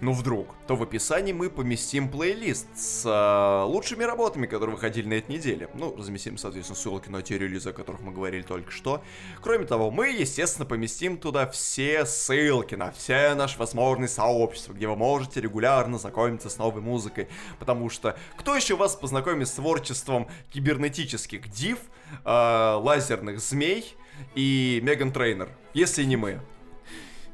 [0.00, 5.14] ну вдруг, то в описании мы поместим плейлист с а, лучшими работами, которые выходили на
[5.14, 5.70] этой неделе.
[5.74, 9.02] Ну, разместим, соответственно, ссылки на те релизы, о которых мы говорили только что.
[9.40, 14.96] Кроме того, мы, естественно, поместим туда все ссылки на все наши возможные сообщества, где вы
[14.96, 17.28] можете регулярно знакомиться с новой музыкой.
[17.58, 21.78] Потому что кто еще вас познакомит с творчеством кибернетических див,
[22.22, 23.96] а, лазерных змей
[24.34, 26.40] и Меган Трейнер, если не мы?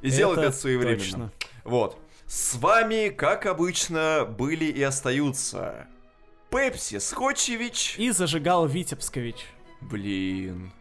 [0.00, 0.98] И сделать это своевременно.
[0.98, 1.32] точно.
[1.64, 2.01] Вот.
[2.34, 5.86] С вами, как обычно, были и остаются
[6.50, 7.96] Пепси Скотчевич.
[7.98, 9.36] И зажигал Витебскович.
[9.82, 10.72] Блин.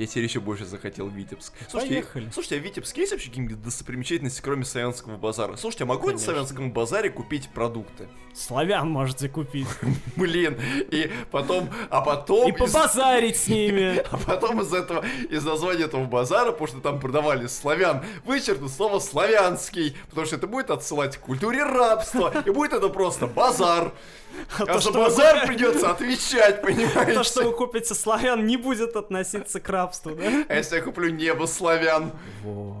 [0.00, 1.52] Я теперь еще больше захотел Витебск.
[1.68, 2.30] Слушайте, Поехали.
[2.32, 5.56] слушайте, а в Витебске есть вообще какие-нибудь достопримечательности, кроме славянского базара?
[5.56, 6.24] Слушайте, а могу я на Конечно.
[6.24, 8.08] славянском базаре купить продукты?
[8.32, 9.68] Славян можете купить.
[10.16, 10.58] Блин,
[10.90, 12.48] и потом, а потом...
[12.48, 14.02] И побазарить с ними.
[14.10, 19.00] А потом из этого, из названия этого базара, потому что там продавали славян, вычеркнут слово
[19.00, 23.92] славянский, потому что это будет отсылать к культуре рабства, и будет это просто базар.
[24.58, 27.12] А, то, за что вы базар купите- придется отвечать, понимаете?
[27.14, 30.44] То, что вы купите славян, не будет относиться к рабству, да?
[30.48, 32.12] А если я куплю небо славян?
[32.42, 32.76] Во.